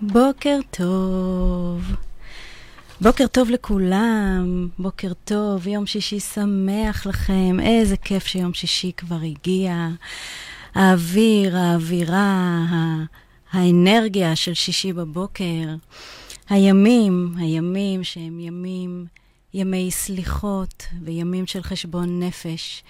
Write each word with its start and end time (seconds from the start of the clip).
בוקר 0.00 0.58
טוב. 0.70 1.82
בוקר 3.00 3.26
טוב 3.26 3.50
לכולם, 3.50 4.68
בוקר 4.78 5.12
טוב, 5.24 5.66
יום 5.66 5.86
שישי 5.86 6.20
שמח 6.20 7.06
לכם, 7.06 7.60
איזה 7.60 7.96
כיף 7.96 8.26
שיום 8.26 8.54
שישי 8.54 8.92
כבר 8.96 9.18
הגיע. 9.22 9.88
האוויר, 10.74 11.56
האווירה, 11.56 12.64
האנרגיה 13.52 14.36
של 14.36 14.54
שישי 14.54 14.92
בבוקר, 14.92 15.74
הימים, 16.48 17.34
הימים 17.38 18.04
שהם 18.04 18.40
ימים, 18.40 19.06
ימי 19.54 19.90
סליחות 19.90 20.86
וימים 21.02 21.46
של 21.46 21.62
חשבון 21.62 22.22
נפש, 22.22 22.82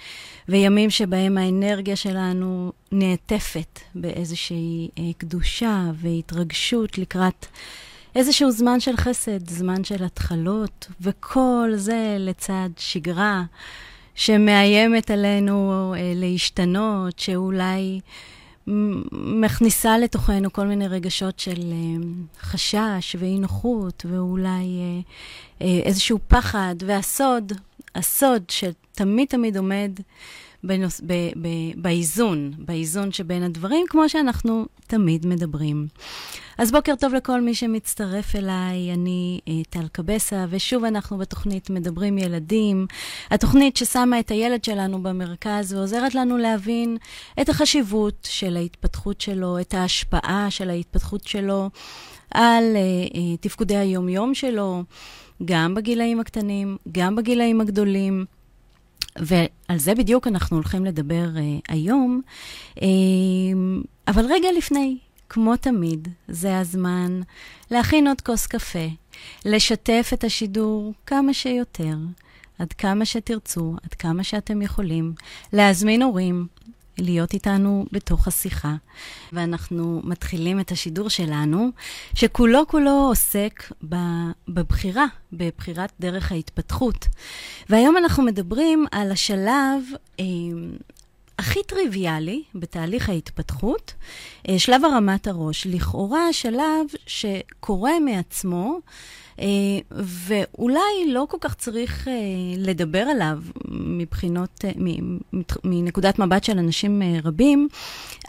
וימים 0.49 0.91
שבהם 0.91 1.39
האנרגיה 1.39 1.97
שלנו 1.97 2.73
נעטפת 2.93 3.81
באיזושהי 3.95 4.89
אה, 4.99 5.05
קדושה 5.19 5.85
והתרגשות 5.95 6.99
לקראת 6.99 7.47
איזשהו 8.17 8.51
זמן 8.51 8.81
של 8.81 8.97
חסד, 8.97 9.51
זמן 9.51 9.85
של 9.85 10.05
התחלות, 10.05 10.87
וכל 11.01 11.71
זה 11.75 12.17
לצד 12.19 12.69
שגרה 12.77 13.43
שמאיימת 14.15 15.11
עלינו 15.11 15.95
אה, 15.97 16.13
להשתנות, 16.15 17.19
שאולי 17.19 18.01
מכניסה 19.13 19.99
לתוכנו 19.99 20.53
כל 20.53 20.67
מיני 20.67 20.89
רגשות 20.89 21.39
של 21.39 21.73
אה, 21.73 22.07
חשש 22.41 23.17
ואי 23.19 23.39
נוחות, 23.39 24.07
ואולי 24.09 24.51
אה, 24.51 25.01
אה, 25.63 25.81
איזשהו 25.85 26.19
פחד, 26.29 26.75
והסוד, 26.87 27.53
הסוד 27.95 28.43
שתמיד 28.51 29.29
תמיד 29.29 29.57
עומד 29.57 29.93
בנוס, 30.67 31.01
ב, 31.07 31.13
ב, 31.13 31.49
באיזון, 31.77 32.53
באיזון 32.59 33.13
שבין 33.13 33.43
הדברים, 33.43 33.87
כמו 33.89 34.09
שאנחנו 34.09 34.67
תמיד 34.87 35.27
מדברים. 35.27 35.87
אז 36.59 36.73
בוקר 36.73 36.95
טוב 37.01 37.15
לכל 37.15 37.41
מי 37.41 37.55
שמצטרף 37.55 38.37
אליי, 38.37 38.93
אני 38.93 39.41
אה, 39.49 39.53
טל 39.71 39.89
קבסה, 39.93 40.45
ושוב 40.51 40.85
אנחנו 40.85 41.19
בתוכנית 41.19 41.71
מדברים 41.71 42.19
ילדים, 42.19 42.87
התוכנית 43.31 43.77
ששמה 43.77 44.21
את 44.21 44.31
הילד 44.31 44.65
שלנו 44.65 45.03
במרכז 45.03 45.73
ועוזרת 45.73 46.15
לנו 46.15 46.37
להבין 46.39 46.97
את 47.41 47.49
החשיבות 47.49 48.29
של 48.31 48.57
ההתפתחות 48.57 49.21
שלו, 49.21 49.61
את 49.61 49.75
ההשפעה 49.75 50.47
של 50.51 50.71
ההתפתחות 50.71 51.27
שלו 51.27 51.71
על 52.31 52.65
אה, 52.77 52.81
אה, 53.15 53.37
תפקודי 53.41 53.77
היומיום 53.77 54.35
שלו, 54.35 54.83
גם 55.45 55.75
בגילאים 55.75 56.21
הקטנים, 56.21 56.77
גם 56.93 57.17
בגילאים 57.17 57.61
הגדולים. 57.61 58.25
ועל 59.19 59.79
זה 59.79 59.95
בדיוק 59.95 60.27
אנחנו 60.27 60.57
הולכים 60.57 60.85
לדבר 60.85 61.29
uh, 61.35 61.39
היום. 61.69 62.21
Uh, 62.77 62.83
אבל 64.09 64.25
רגע 64.31 64.49
לפני, 64.57 64.99
כמו 65.29 65.57
תמיד, 65.57 66.09
זה 66.29 66.59
הזמן 66.59 67.21
להכין 67.71 68.07
עוד 68.07 68.21
כוס 68.21 68.47
קפה, 68.47 68.89
לשתף 69.45 70.11
את 70.15 70.25
השידור 70.25 70.93
כמה 71.07 71.35
שיותר, 71.35 71.97
עד 72.59 72.73
כמה 72.73 73.05
שתרצו, 73.05 73.77
עד 73.85 73.95
כמה 73.95 74.25
שאתם 74.25 74.63
יכולים, 74.63 75.13
להזמין 75.53 76.03
הורים, 76.03 76.47
להיות 76.99 77.35
איתנו 77.35 77.87
בתוך 77.93 78.29
השיחה. 78.29 78.75
ואנחנו 79.33 80.01
מתחילים 80.05 80.61
את 80.61 80.73
השידור 80.73 81.11
שלנו, 81.11 81.71
שכולו 82.15 82.67
כולו 82.69 82.91
עוסק 82.91 83.73
בבחירה, 84.49 85.07
בבחירת 85.33 85.93
דרך 86.01 86.33
ההתפתחות. 86.33 87.07
והיום 87.69 87.97
אנחנו 87.97 88.23
מדברים 88.23 88.87
על 88.91 89.13
השלב 89.13 89.83
אה, 90.21 90.25
הכי 91.39 91.63
טריוויאלי 91.63 92.43
בתהליך 92.55 93.09
ההתפתחות, 93.09 93.95
אה, 94.49 94.59
שלב 94.59 94.85
הרמת 94.85 95.27
הראש. 95.27 95.67
לכאורה 95.67 96.29
השלב 96.29 96.87
שקורה 97.07 98.01
מעצמו, 98.01 98.79
ואולי 99.91 100.81
לא 101.09 101.27
כל 101.31 101.37
כך 101.41 101.55
צריך 101.55 102.09
אה, 102.09 102.13
לדבר 102.57 102.99
עליו 102.99 103.39
מבחינות, 103.71 104.65
מנקודת 105.65 106.19
מבט 106.19 106.45
של 106.45 106.59
אנשים 106.59 107.03
רבים, 107.25 107.69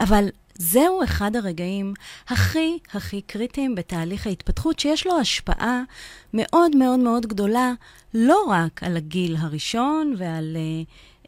אבל 0.00 0.28
זהו 0.54 1.04
אחד 1.04 1.36
הרגעים 1.36 1.94
הכי 2.28 2.78
הכי 2.92 3.20
קריטיים 3.20 3.74
בתהליך 3.74 4.26
ההתפתחות, 4.26 4.78
שיש 4.78 5.06
לו 5.06 5.18
השפעה 5.18 5.82
מאוד 6.34 6.76
מאוד 6.76 6.98
מאוד 6.98 7.26
גדולה, 7.26 7.72
לא 8.14 8.44
רק 8.48 8.82
על 8.82 8.96
הגיל 8.96 9.36
הראשון 9.36 10.14
ועל 10.18 10.56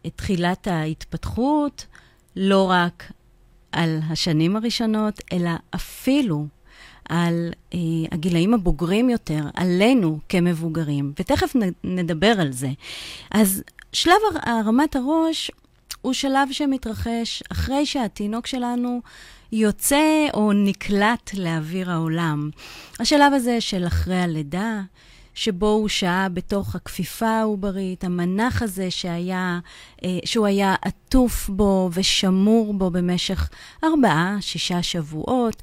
את 0.06 0.12
תחילת 0.16 0.66
ההתפתחות, 0.66 1.86
לא 2.36 2.70
רק 2.70 3.12
על 3.72 3.98
השנים 4.10 4.56
הראשונות, 4.56 5.20
אלא 5.32 5.50
אפילו 5.74 6.46
על 7.10 7.50
אה, 7.74 7.78
הגילאים 8.12 8.54
הבוגרים 8.54 9.10
יותר, 9.10 9.40
עלינו 9.54 10.18
כמבוגרים, 10.28 11.12
ותכף 11.20 11.52
נדבר 11.84 12.40
על 12.40 12.52
זה. 12.52 12.68
אז 13.30 13.62
שלב 13.92 14.14
הרמת 14.42 14.96
הראש 14.96 15.50
הוא 16.02 16.12
שלב 16.12 16.48
שמתרחש 16.52 17.42
אחרי 17.52 17.86
שהתינוק 17.86 18.46
שלנו 18.46 19.00
יוצא 19.52 20.26
או 20.34 20.52
נקלט 20.52 21.30
לאוויר 21.34 21.90
העולם. 21.90 22.50
השלב 23.00 23.32
הזה 23.32 23.60
של 23.60 23.86
אחרי 23.86 24.20
הלידה, 24.20 24.80
שבו 25.34 25.68
הוא 25.68 25.88
שהה 25.88 26.28
בתוך 26.28 26.74
הכפיפה 26.74 27.28
העוברית, 27.28 28.04
המנח 28.04 28.62
הזה 28.62 28.90
שהיה, 28.90 29.58
אה, 30.04 30.18
שהוא 30.24 30.46
היה 30.46 30.74
עטוף 30.82 31.48
בו 31.48 31.90
ושמור 31.92 32.74
בו 32.74 32.90
במשך 32.90 33.48
ארבעה, 33.84 34.36
שישה 34.40 34.82
שבועות. 34.82 35.62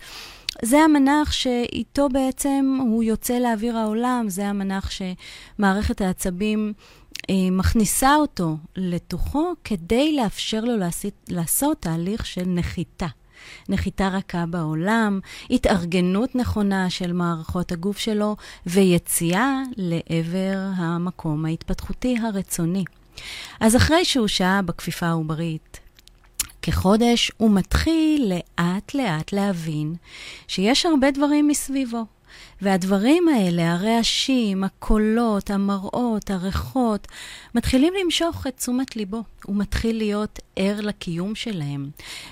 זה 0.62 0.80
המנח 0.80 1.32
שאיתו 1.32 2.10
בעצם 2.10 2.78
הוא 2.82 3.04
יוצא 3.04 3.40
לאוויר 3.40 3.78
העולם, 3.78 4.26
זה 4.28 4.48
המנח 4.48 4.90
שמערכת 4.90 6.02
העצבים 6.02 6.74
אה, 7.30 7.36
מכניסה 7.52 8.16
אותו 8.16 8.58
לתוכו 8.76 9.54
כדי 9.64 10.16
לאפשר 10.16 10.60
לו 10.60 10.78
לעשות, 10.78 11.14
לעשות 11.30 11.82
תהליך 11.82 12.26
של 12.26 12.44
נחיתה. 12.46 13.08
נחיתה 13.70 14.08
רכה 14.08 14.46
בעולם, 14.46 15.20
התארגנות 15.50 16.36
נכונה 16.36 16.90
של 16.90 17.14
מערכות 17.14 17.72
הגוף 17.72 17.98
שלו 17.98 18.36
ויציאה 18.66 19.62
לעבר 19.78 20.58
המקום 20.76 21.46
ההתפתחותי 21.46 22.18
הרצוני. 22.24 22.84
אז 23.60 23.76
אחרי 23.76 24.06
שהוא 24.06 24.28
שהה 24.28 24.62
בכפיפה 24.62 25.06
העוברית 25.06 25.80
כחודש, 26.68 27.32
הוא 27.38 27.52
מתחיל 27.52 28.32
לאט-לאט 28.34 29.34
להבין 29.34 29.96
שיש 30.48 30.86
הרבה 30.86 31.12
דברים 31.12 31.48
מסביבו. 31.48 32.06
והדברים 32.62 33.28
האלה, 33.28 33.74
הרעשים, 33.74 34.64
הקולות, 34.64 35.50
המראות, 35.50 36.32
הריחות, 36.32 37.08
מתחילים 37.56 37.94
למשוך 38.04 38.48
את 38.48 38.58
תשומת 38.58 38.96
ליבו. 38.96 39.24
הוא 39.44 39.56
מתחיל 39.56 39.98
להיות 39.98 40.40
ער 40.56 40.82
לקיום 40.82 41.36
שלהם. 41.36 41.90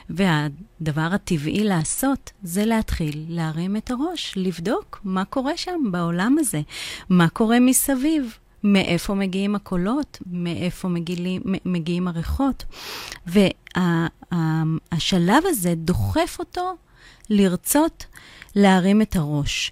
והדבר 0.09 1.09
הטבעי 1.12 1.63
לעשות 1.63 2.31
זה 2.44 2.66
להתחיל 2.66 3.25
להרים 3.29 3.75
את 3.75 3.91
הראש, 3.91 4.34
לבדוק 4.35 5.00
מה 5.03 5.25
קורה 5.25 5.57
שם 5.57 5.79
בעולם 5.91 6.35
הזה, 6.40 6.62
מה 7.09 7.29
קורה 7.29 7.59
מסביב. 7.59 8.38
מאיפה 8.63 9.13
מגיעים 9.13 9.55
הקולות, 9.55 10.17
מאיפה 10.31 10.88
מגיעים, 10.88 11.41
מגיעים 11.66 12.07
הריחות. 12.07 12.63
והשלב 13.27 15.43
הזה 15.45 15.73
דוחף 15.75 16.38
אותו 16.39 16.75
לרצות 17.29 18.05
להרים 18.55 19.01
את 19.01 19.16
הראש. 19.16 19.71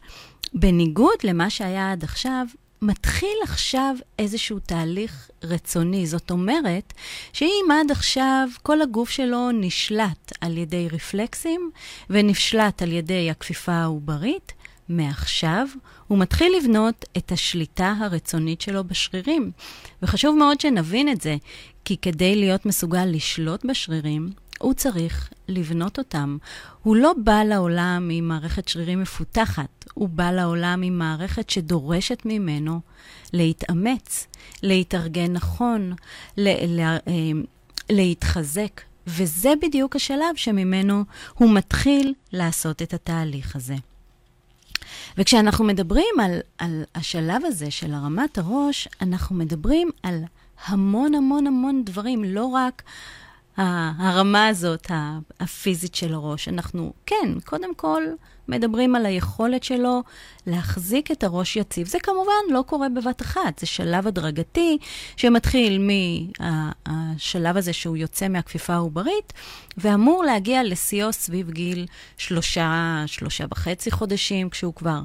בניגוד 0.53 1.17
למה 1.23 1.49
שהיה 1.49 1.91
עד 1.91 2.03
עכשיו, 2.03 2.45
מתחיל 2.81 3.37
עכשיו 3.43 3.95
איזשהו 4.19 4.59
תהליך 4.59 5.29
רצוני. 5.43 6.07
זאת 6.07 6.31
אומרת, 6.31 6.93
שאם 7.33 7.65
עד 7.71 7.91
עכשיו 7.91 8.47
כל 8.63 8.81
הגוף 8.81 9.09
שלו 9.09 9.51
נשלט 9.51 10.31
על 10.41 10.57
ידי 10.57 10.87
רפלקסים 10.91 11.71
ונשלט 12.09 12.81
על 12.81 12.91
ידי 12.91 13.31
הכפיפה 13.31 13.71
העוברית, 13.71 14.51
מעכשיו 14.89 15.67
הוא 16.07 16.17
מתחיל 16.17 16.53
לבנות 16.57 17.05
את 17.17 17.31
השליטה 17.31 17.93
הרצונית 17.99 18.61
שלו 18.61 18.83
בשרירים. 18.83 19.51
וחשוב 20.01 20.37
מאוד 20.37 20.61
שנבין 20.61 21.09
את 21.09 21.21
זה, 21.21 21.35
כי 21.85 21.97
כדי 21.97 22.35
להיות 22.35 22.65
מסוגל 22.65 23.05
לשלוט 23.05 23.65
בשרירים, 23.65 24.29
הוא 24.59 24.73
צריך 24.73 25.29
לבנות 25.47 25.97
אותם. 25.97 26.37
הוא 26.83 26.95
לא 26.95 27.13
בא 27.23 27.43
לעולם 27.43 28.09
עם 28.11 28.27
מערכת 28.27 28.67
שרירים 28.67 29.01
מפותחת, 29.01 29.85
הוא 29.93 30.09
בא 30.09 30.31
לעולם 30.31 30.81
עם 30.83 30.97
מערכת 30.97 31.49
שדורשת 31.49 32.21
ממנו 32.25 32.79
להתאמץ, 33.33 34.27
להתארגן 34.63 35.33
נכון, 35.33 35.93
ל- 36.37 36.79
ל- 36.79 36.97
אה, 37.07 37.31
להתחזק. 37.89 38.81
וזה 39.07 39.53
בדיוק 39.61 39.95
השלב 39.95 40.35
שממנו 40.35 41.03
הוא 41.33 41.53
מתחיל 41.53 42.13
לעשות 42.31 42.81
את 42.81 42.93
התהליך 42.93 43.55
הזה. 43.55 43.75
וכשאנחנו 45.17 45.65
מדברים 45.65 46.19
על, 46.23 46.39
על 46.57 46.83
השלב 46.95 47.45
הזה 47.45 47.71
של 47.71 47.93
הרמת 47.93 48.37
הראש, 48.37 48.87
אנחנו 49.01 49.35
מדברים 49.35 49.89
על 50.03 50.23
המון 50.65 51.15
המון 51.15 51.47
המון 51.47 51.83
דברים, 51.85 52.23
לא 52.23 52.45
רק 52.45 52.83
הרמה 53.57 54.47
הזאת, 54.47 54.91
הפיזית 55.39 55.95
של 55.95 56.13
הראש. 56.13 56.47
אנחנו, 56.47 56.93
כן, 57.05 57.39
קודם 57.45 57.75
כל 57.75 58.03
מדברים 58.47 58.95
על 58.95 59.05
היכולת 59.05 59.63
שלו 59.63 60.03
להחזיק 60.47 61.11
את 61.11 61.23
הראש 61.23 61.55
יציב. 61.55 61.87
זה 61.87 61.97
כמובן 61.99 62.53
לא 62.53 62.63
קורה 62.67 62.89
בבת 62.89 63.21
אחת, 63.21 63.59
זה 63.59 63.65
שלב 63.65 64.07
הדרגתי 64.07 64.77
שמתחיל 65.17 65.87
מהשלב 66.87 67.57
הזה 67.57 67.73
שהוא 67.73 67.97
יוצא 67.97 68.27
מהכפיפה 68.27 68.73
העוברית, 68.73 69.33
ואמור 69.77 70.23
להגיע 70.23 70.63
לשיאו 70.63 71.13
סביב 71.13 71.51
גיל 71.51 71.85
שלושה, 72.17 73.03
שלושה 73.07 73.45
וחצי 73.51 73.91
חודשים, 73.91 74.49
כשהוא 74.49 74.73
כבר 74.73 74.99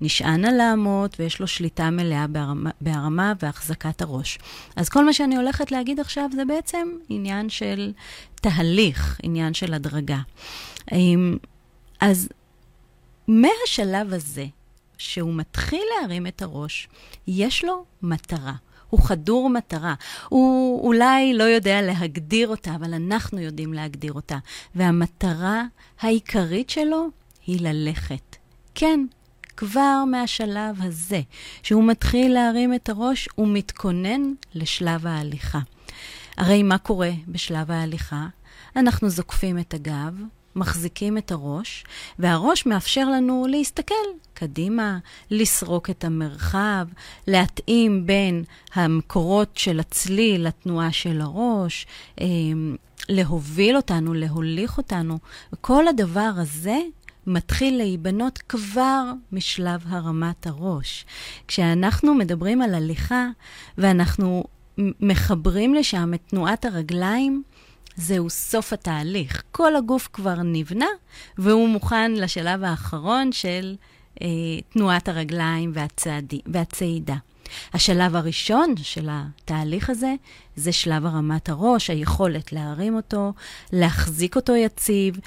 נשען 0.00 0.44
על 0.44 0.60
האמות 0.60 1.16
ויש 1.18 1.40
לו 1.40 1.46
שליטה 1.46 1.90
מלאה 1.90 2.26
בהרמה, 2.26 2.70
בהרמה 2.80 3.32
והחזקת 3.42 4.02
הראש. 4.02 4.38
אז 4.76 4.88
כל 4.88 5.04
מה 5.04 5.12
שאני 5.12 5.36
הולכת 5.36 5.72
להגיד 5.72 6.00
עכשיו 6.00 6.30
זה 6.34 6.44
בעצם 6.44 6.88
עניין 7.08 7.48
של 7.48 7.92
תהליך, 8.34 9.20
עניין 9.22 9.54
של 9.54 9.74
הדרגה. 9.74 10.18
אז 12.00 12.28
מהשלב 13.28 14.12
הזה, 14.12 14.46
שהוא 14.98 15.34
מתחיל 15.34 15.82
להרים 16.00 16.26
את 16.26 16.42
הראש, 16.42 16.88
יש 17.26 17.64
לו 17.64 17.84
מטרה. 18.02 18.54
הוא 18.90 19.02
חדור 19.02 19.50
מטרה. 19.50 19.94
הוא 20.28 20.86
אולי 20.86 21.34
לא 21.34 21.44
יודע 21.44 21.82
להגדיר 21.82 22.48
אותה, 22.48 22.74
אבל 22.74 22.94
אנחנו 22.94 23.40
יודעים 23.40 23.72
להגדיר 23.72 24.12
אותה. 24.12 24.38
והמטרה 24.74 25.64
העיקרית 26.00 26.70
שלו 26.70 27.06
היא 27.46 27.60
ללכת. 27.60 28.36
כן, 28.74 29.00
כבר 29.56 30.04
מהשלב 30.10 30.82
הזה, 30.82 31.20
שהוא 31.62 31.84
מתחיל 31.84 32.32
להרים 32.32 32.74
את 32.74 32.88
הראש, 32.88 33.28
הוא 33.34 33.48
מתכונן 33.48 34.22
לשלב 34.54 35.06
ההליכה. 35.06 35.60
הרי 36.36 36.62
מה 36.62 36.78
קורה 36.78 37.10
בשלב 37.28 37.70
ההליכה? 37.70 38.26
אנחנו 38.76 39.08
זוקפים 39.08 39.58
את 39.58 39.74
הגב, 39.74 40.14
מחזיקים 40.56 41.18
את 41.18 41.32
הראש, 41.32 41.84
והראש 42.18 42.66
מאפשר 42.66 43.10
לנו 43.10 43.46
להסתכל 43.48 43.94
קדימה, 44.34 44.98
לסרוק 45.30 45.90
את 45.90 46.04
המרחב, 46.04 46.86
להתאים 47.26 48.06
בין 48.06 48.44
המקורות 48.74 49.56
של 49.56 49.80
הצליל 49.80 50.46
לתנועה 50.46 50.92
של 50.92 51.20
הראש, 51.20 51.86
אמ, 52.20 52.76
להוביל 53.08 53.76
אותנו, 53.76 54.14
להוליך 54.14 54.78
אותנו. 54.78 55.18
כל 55.60 55.88
הדבר 55.88 56.30
הזה 56.36 56.78
מתחיל 57.26 57.76
להיבנות 57.76 58.38
כבר 58.38 59.02
משלב 59.32 59.84
הרמת 59.88 60.46
הראש. 60.46 61.04
כשאנחנו 61.48 62.14
מדברים 62.14 62.62
על 62.62 62.74
הליכה 62.74 63.28
ואנחנו 63.78 64.44
מחברים 64.78 65.74
לשם 65.74 66.14
את 66.14 66.20
תנועת 66.26 66.64
הרגליים, 66.64 67.42
זהו 67.96 68.30
סוף 68.30 68.72
התהליך. 68.72 69.42
כל 69.52 69.76
הגוף 69.76 70.08
כבר 70.12 70.42
נבנה, 70.42 70.86
והוא 71.38 71.68
מוכן 71.68 72.12
לשלב 72.12 72.64
האחרון 72.64 73.32
של 73.32 73.76
אה, 74.22 74.26
תנועת 74.72 75.08
הרגליים 75.08 75.72
והצעדי, 75.74 76.40
והצעידה. 76.46 77.16
השלב 77.74 78.16
הראשון 78.16 78.74
של 78.82 79.08
התהליך 79.10 79.90
הזה 79.90 80.14
זה 80.56 80.72
שלב 80.72 81.06
הרמת 81.06 81.48
הראש, 81.48 81.90
היכולת 81.90 82.52
להרים 82.52 82.96
אותו, 82.96 83.32
להחזיק 83.72 84.36
אותו 84.36 84.56
יציב, 84.56 85.18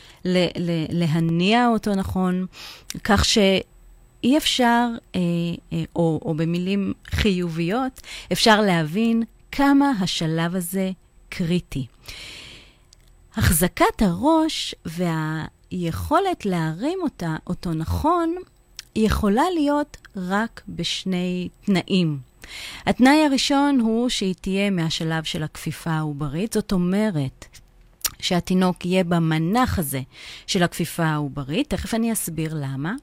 להניע 0.90 1.68
אותו 1.68 1.96
נכון, 1.96 2.46
כך 3.04 3.26
שאי 3.26 4.38
אפשר, 4.38 4.88
אה, 5.16 5.20
אה, 5.74 5.84
או, 5.96 6.20
או 6.26 6.34
במילים 6.34 6.94
חיוביות, 7.08 8.02
אפשר 8.32 8.62
להבין 8.62 9.24
כמה 9.52 9.92
השלב 10.02 10.56
הזה 10.56 10.92
קריטי. 11.30 11.86
החזקת 13.38 14.02
הראש 14.02 14.76
והיכולת 14.86 16.46
להרים 16.46 17.00
אותה, 17.02 17.36
אותו 17.48 17.74
נכון, 17.74 18.36
יכולה 18.96 19.44
להיות 19.54 19.98
רק 20.16 20.62
בשני 20.68 21.50
תנאים. 21.66 22.20
התנאי 22.86 23.26
הראשון 23.26 23.80
הוא 23.80 24.10
שהיא 24.10 24.36
תהיה 24.42 24.70
מהשלב 24.70 25.24
של 25.24 25.44
הכפיפה 25.44 25.92
העוברית, 25.92 26.54
זאת 26.54 26.72
אומרת 26.72 27.46
שהתינוק 28.20 28.86
יהיה 28.86 29.04
במנח 29.04 29.80
הזה 29.80 30.02
של 30.48 30.64
הכפיפה 30.64 31.06
העוברית, 31.06 31.70
תכף 31.70 31.94
אני 31.94 32.14
אסביר 32.14 32.54
למה. 32.54 32.94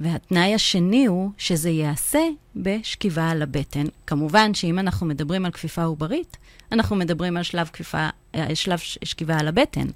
והתנאי 0.00 0.54
השני 0.54 1.06
הוא 1.06 1.30
שזה 1.38 1.70
ייעשה 1.70 2.20
בשכיבה 2.56 3.30
על 3.30 3.42
הבטן. 3.42 3.84
כמובן 4.06 4.54
שאם 4.54 4.78
אנחנו 4.78 5.06
מדברים 5.06 5.44
על 5.44 5.50
כפיפה 5.50 5.84
עוברית, 5.84 6.36
אנחנו 6.72 6.96
מדברים 6.96 7.36
על 7.36 7.42
שלב, 7.42 7.70
כפיפה, 7.72 8.08
אה, 8.34 8.54
שלב 8.54 8.78
שכיבה 8.78 9.38
על 9.38 9.48
הבטן. 9.48 9.86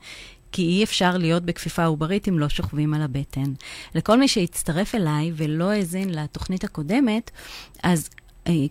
כי 0.53 0.63
אי 0.63 0.85
אפשר 0.85 1.17
להיות 1.17 1.43
בכפיפה 1.43 1.85
עוברית 1.85 2.29
אם 2.29 2.39
לא 2.39 2.49
שוכבים 2.49 2.95
על 2.95 3.03
הבטן. 3.03 3.53
לכל 3.95 4.19
מי 4.19 4.29
שהצטרף 4.29 4.95
אליי 4.95 5.33
ולא 5.35 5.71
האזין 5.71 6.11
לתוכנית 6.11 6.65
הקודמת, 6.65 7.31
אז 7.83 8.09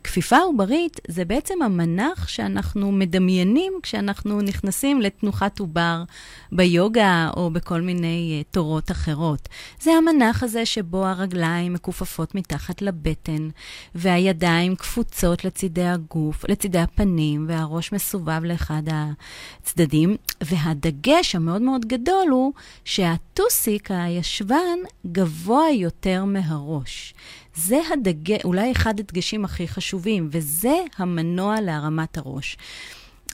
כפיפה 0.03 0.37
עוברית 0.37 0.99
זה 1.07 1.25
בעצם 1.25 1.61
המנח 1.61 2.27
שאנחנו 2.27 2.91
מדמיינים 2.91 3.73
כשאנחנו 3.83 4.41
נכנסים 4.41 5.01
לתנוחת 5.01 5.59
עובר 5.59 6.03
ביוגה 6.51 7.29
או 7.37 7.49
בכל 7.49 7.81
מיני 7.81 8.43
uh, 8.43 8.53
תורות 8.53 8.91
אחרות. 8.91 9.49
זה 9.81 9.91
המנח 9.91 10.43
הזה 10.43 10.65
שבו 10.65 11.05
הרגליים 11.05 11.73
מכופפות 11.73 12.35
מתחת 12.35 12.81
לבטן 12.81 13.49
והידיים 13.95 14.75
קפוצות 14.75 15.45
לצידי 15.45 15.85
הגוף, 15.85 16.45
לצידי 16.49 16.79
הפנים 16.79 17.45
והראש 17.49 17.91
מסובב 17.91 18.43
לאחד 18.43 18.83
הצדדים. 18.87 20.15
והדגש 20.41 21.35
המאוד 21.35 21.61
מאוד 21.61 21.85
גדול 21.85 22.27
הוא 22.29 22.53
שהטוסיק, 22.85 23.91
הישבן, 23.91 24.79
גבוה 25.11 25.69
יותר 25.69 26.25
מהראש. 26.25 27.13
זה 27.55 27.79
הדגש, 27.93 28.41
אולי 28.43 28.71
אחד 28.71 28.99
הדגשים 28.99 29.45
הכי 29.45 29.67
חשובים, 29.67 30.29
וזה 30.31 30.75
המנוע 30.97 31.61
להרמת 31.61 32.17
הראש. 32.17 32.57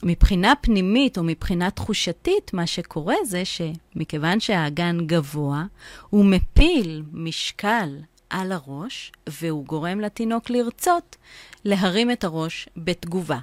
מבחינה 0.02 0.52
פנימית 0.60 1.18
או 1.18 1.22
מבחינה 1.22 1.70
תחושתית, 1.70 2.54
מה 2.54 2.66
שקורה 2.66 3.14
זה 3.24 3.42
שמכיוון 3.44 4.40
שהאגן 4.40 4.98
גבוה, 5.06 5.64
הוא 6.10 6.24
מפיל 6.24 7.02
משקל 7.12 7.88
על 8.30 8.52
הראש, 8.52 9.12
והוא 9.26 9.64
גורם 9.64 10.00
לתינוק 10.00 10.50
לרצות 10.50 11.16
להרים 11.64 12.10
את 12.10 12.24
הראש 12.24 12.68
בתגובה. 12.76 13.38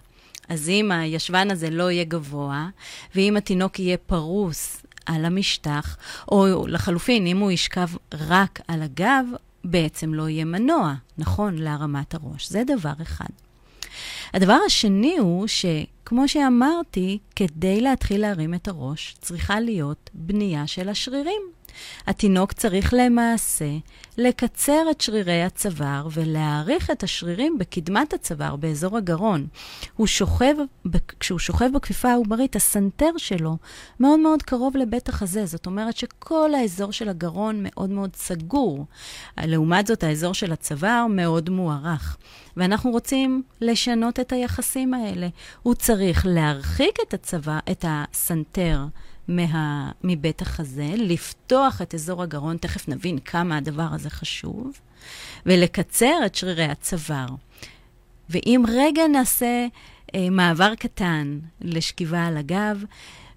אז 0.50 0.69
אם 0.69 0.92
הישבן 0.92 1.51
הזה 1.51 1.69
לא 1.69 1.92
יהיה 1.92 2.04
גבוה, 2.04 2.68
ואם 3.16 3.38
התינוק 3.38 3.80
יהיה 3.80 3.98
פרוס 3.98 4.81
על 5.06 5.25
המשטח, 5.25 5.98
או 6.31 6.68
לחלופין, 6.68 7.27
אם 7.27 7.38
הוא 7.38 7.51
ישכב 7.51 7.88
רק 8.13 8.60
על 8.68 8.81
הגב, 8.81 9.25
בעצם 9.65 10.13
לא 10.13 10.29
יהיה 10.29 10.45
מנוע, 10.45 10.94
נכון, 11.17 11.56
להרמת 11.56 12.13
הראש. 12.13 12.50
זה 12.50 12.63
דבר 12.63 12.93
אחד. 13.01 13.25
הדבר 14.34 14.57
השני 14.65 15.17
הוא 15.17 15.48
שכמו 15.48 16.27
שאמרתי, 16.27 17.19
כדי 17.36 17.81
להתחיל 17.81 18.22
להרים 18.22 18.53
את 18.53 18.67
הראש, 18.67 19.15
צריכה 19.22 19.60
להיות 19.60 20.10
בנייה 20.13 20.67
של 20.67 20.89
השרירים. 20.89 21.41
התינוק 22.08 22.53
צריך 22.53 22.94
למעשה 22.98 23.70
לקצר 24.17 24.91
את 24.91 25.01
שרירי 25.01 25.44
הצוואר 25.44 26.08
ולהעריך 26.12 26.91
את 26.91 27.03
השרירים 27.03 27.58
בקדמת 27.58 28.13
הצוואר, 28.13 28.55
באזור 28.55 28.98
הגרון. 28.98 29.48
הוא 29.96 30.08
שוכב, 30.08 30.55
כשהוא 31.20 31.39
שוכב 31.39 31.70
בכפיפה 31.74 32.12
העוברית, 32.12 32.55
הסנטר 32.55 33.12
שלו 33.17 33.58
מאוד 34.00 34.20
מאוד 34.20 34.44
קרוב 34.44 34.77
לבית 34.77 35.10
החזה. 35.10 35.46
זאת 35.46 35.65
אומרת 35.65 35.98
שכל 35.98 36.53
האזור 36.53 36.91
של 36.91 37.10
הגרון 37.10 37.63
מאוד 37.63 37.89
מאוד 37.89 38.15
סגור. 38.15 38.86
לעומת 39.38 39.88
זאת, 39.88 40.03
האזור 40.03 40.34
של 40.34 40.51
הצוואר 40.51 41.05
מאוד 41.10 41.50
מוערך. 41.50 42.17
ואנחנו 42.58 42.91
רוצים 42.91 43.44
לשנות 43.62 44.20
את 44.20 44.32
היחסים 44.32 44.94
האלה. 44.94 45.27
הוא 45.63 45.75
צריך 45.75 46.25
להרחיק 46.29 46.98
את 47.08 47.13
הצבא, 47.13 47.60
את 47.72 47.86
הסנטר 47.88 48.79
מה, 49.27 49.91
מבית 50.03 50.41
החזה, 50.41 50.94
לפתוח 50.98 51.82
את 51.82 51.94
אזור 51.94 52.24
הגרון, 52.24 52.58
תכף 52.58 52.88
נבין 52.88 53.20
כמה 53.20 53.58
הדבר 53.58 53.88
הזה 53.91 54.10
חשוב, 54.10 54.79
ולקצר 55.46 56.15
את 56.25 56.36
שרירי 56.36 56.65
הצוואר. 56.65 57.27
ואם 58.29 58.63
רגע 58.67 59.08
נעשה 59.08 59.67
אה, 60.15 60.29
מעבר 60.29 60.75
קטן 60.75 61.39
לשכיבה 61.62 62.25
על 62.25 62.38
הגב, 62.38 62.84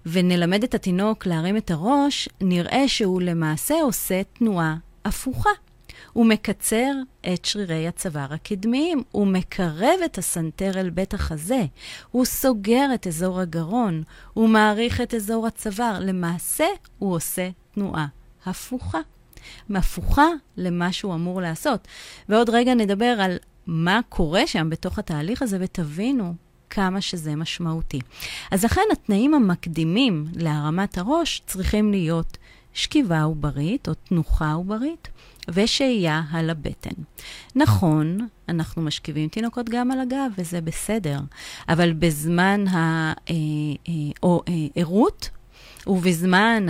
ונלמד 0.05 0.63
את 0.63 0.73
התינוק 0.73 1.25
להרים 1.25 1.57
את 1.57 1.71
הראש, 1.71 2.29
נראה 2.41 2.87
שהוא 2.87 3.21
למעשה 3.21 3.75
עושה 3.81 4.21
תנועה 4.23 4.75
הפוכה. 5.05 5.49
הוא 6.13 6.25
מקצר 6.25 6.91
את 7.33 7.45
שרירי 7.45 7.87
הצוואר 7.87 8.33
הקדמיים, 8.33 9.03
הוא 9.11 9.27
מקרב 9.27 9.99
את 10.05 10.17
הסנטר 10.17 10.79
אל 10.79 10.89
בית 10.89 11.13
החזה, 11.13 11.65
הוא 12.11 12.25
סוגר 12.25 12.85
את 12.93 13.07
אזור 13.07 13.39
הגרון, 13.39 14.03
הוא 14.33 14.49
מעריך 14.49 15.01
את 15.01 15.13
אזור 15.13 15.47
הצוואר. 15.47 15.99
למעשה, 15.99 16.65
הוא 16.99 17.15
עושה 17.15 17.49
תנועה 17.73 18.07
הפוכה. 18.45 18.99
הפוכה 19.75 20.27
למה 20.57 20.91
שהוא 20.91 21.13
אמור 21.13 21.41
לעשות. 21.41 21.87
ועוד 22.29 22.49
רגע 22.49 22.73
נדבר 22.73 23.15
על 23.21 23.37
מה 23.67 23.99
קורה 24.09 24.47
שם 24.47 24.69
בתוך 24.69 24.99
התהליך 24.99 25.41
הזה, 25.41 25.57
ותבינו 25.59 26.33
כמה 26.69 27.01
שזה 27.01 27.35
משמעותי. 27.35 27.99
אז 28.51 28.65
לכן 28.65 28.81
התנאים 28.91 29.33
המקדימים 29.33 30.25
להרמת 30.35 30.97
הראש 30.97 31.41
צריכים 31.45 31.91
להיות 31.91 32.37
שכיבה 32.79 33.21
עוברית 33.21 33.87
או 33.87 33.93
תנוחה 33.93 34.53
עוברית, 34.53 35.07
ושהייה 35.49 36.21
על 36.31 36.49
הבטן. 36.49 37.03
נכון, 37.55 38.27
אנחנו 38.49 38.81
משכיבים 38.81 39.29
תינוקות 39.29 39.69
גם 39.69 39.91
על 39.91 39.99
הגב, 39.99 40.31
וזה 40.37 40.61
בסדר, 40.61 41.19
אבל 41.69 41.93
בזמן 41.93 42.65
הערות 44.75 45.29
ובזמן 45.87 46.65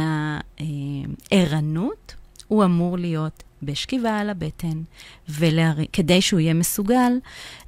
הערנות, 1.31 2.15
הוא 2.47 2.65
אמור 2.65 2.97
להיות 2.97 3.43
בשכיבה 3.63 4.19
על 4.19 4.29
הבטן, 4.29 4.81
ולהר... 5.29 5.75
כדי 5.93 6.21
שהוא 6.21 6.39
יהיה 6.39 6.53
מסוגל 6.53 7.11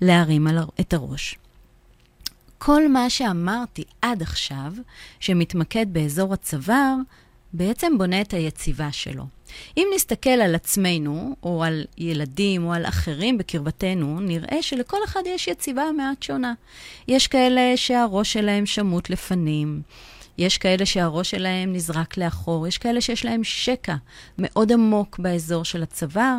להרים 0.02 0.48
על... 0.48 0.58
את 0.80 0.94
הראש. 0.94 1.36
כל 2.58 2.88
מה 2.92 3.10
שאמרתי 3.10 3.84
עד 4.02 4.22
עכשיו, 4.22 4.74
שמתמקד 5.20 5.86
באזור 5.92 6.34
הצוואר, 6.34 6.96
בעצם 7.54 7.98
בונה 7.98 8.22
את 8.22 8.34
היציבה 8.34 8.92
שלו. 8.92 9.24
אם 9.78 9.88
נסתכל 9.96 10.30
על 10.30 10.56
עצמנו, 10.56 11.36
או 11.44 11.64
על 11.64 11.86
ילדים, 11.98 12.66
או 12.66 12.74
על 12.74 12.86
אחרים 12.86 13.38
בקרבתנו, 13.38 14.20
נראה 14.20 14.62
שלכל 14.62 14.98
אחד 15.06 15.22
יש 15.26 15.48
יציבה 15.48 15.84
מעט 15.98 16.24
שונה. 16.24 16.54
יש 17.08 17.28
כאלה 17.28 17.78
שהראש 17.78 18.34
שלהם 18.34 18.66
שמוט 18.66 19.10
לפנים, 19.10 19.82
יש 20.38 20.58
כאלה 20.58 20.86
שהראש 20.86 21.32
שלהם 21.32 21.74
נזרק 21.74 22.18
לאחור, 22.18 22.68
יש 22.68 22.78
כאלה 22.78 23.02
שיש 23.02 23.26
להם 23.26 23.44
שקע 23.44 23.96
מאוד 24.38 24.72
עמוק 24.72 25.20
באזור 25.20 25.66
של 25.66 25.84
הצוואר, 25.84 26.38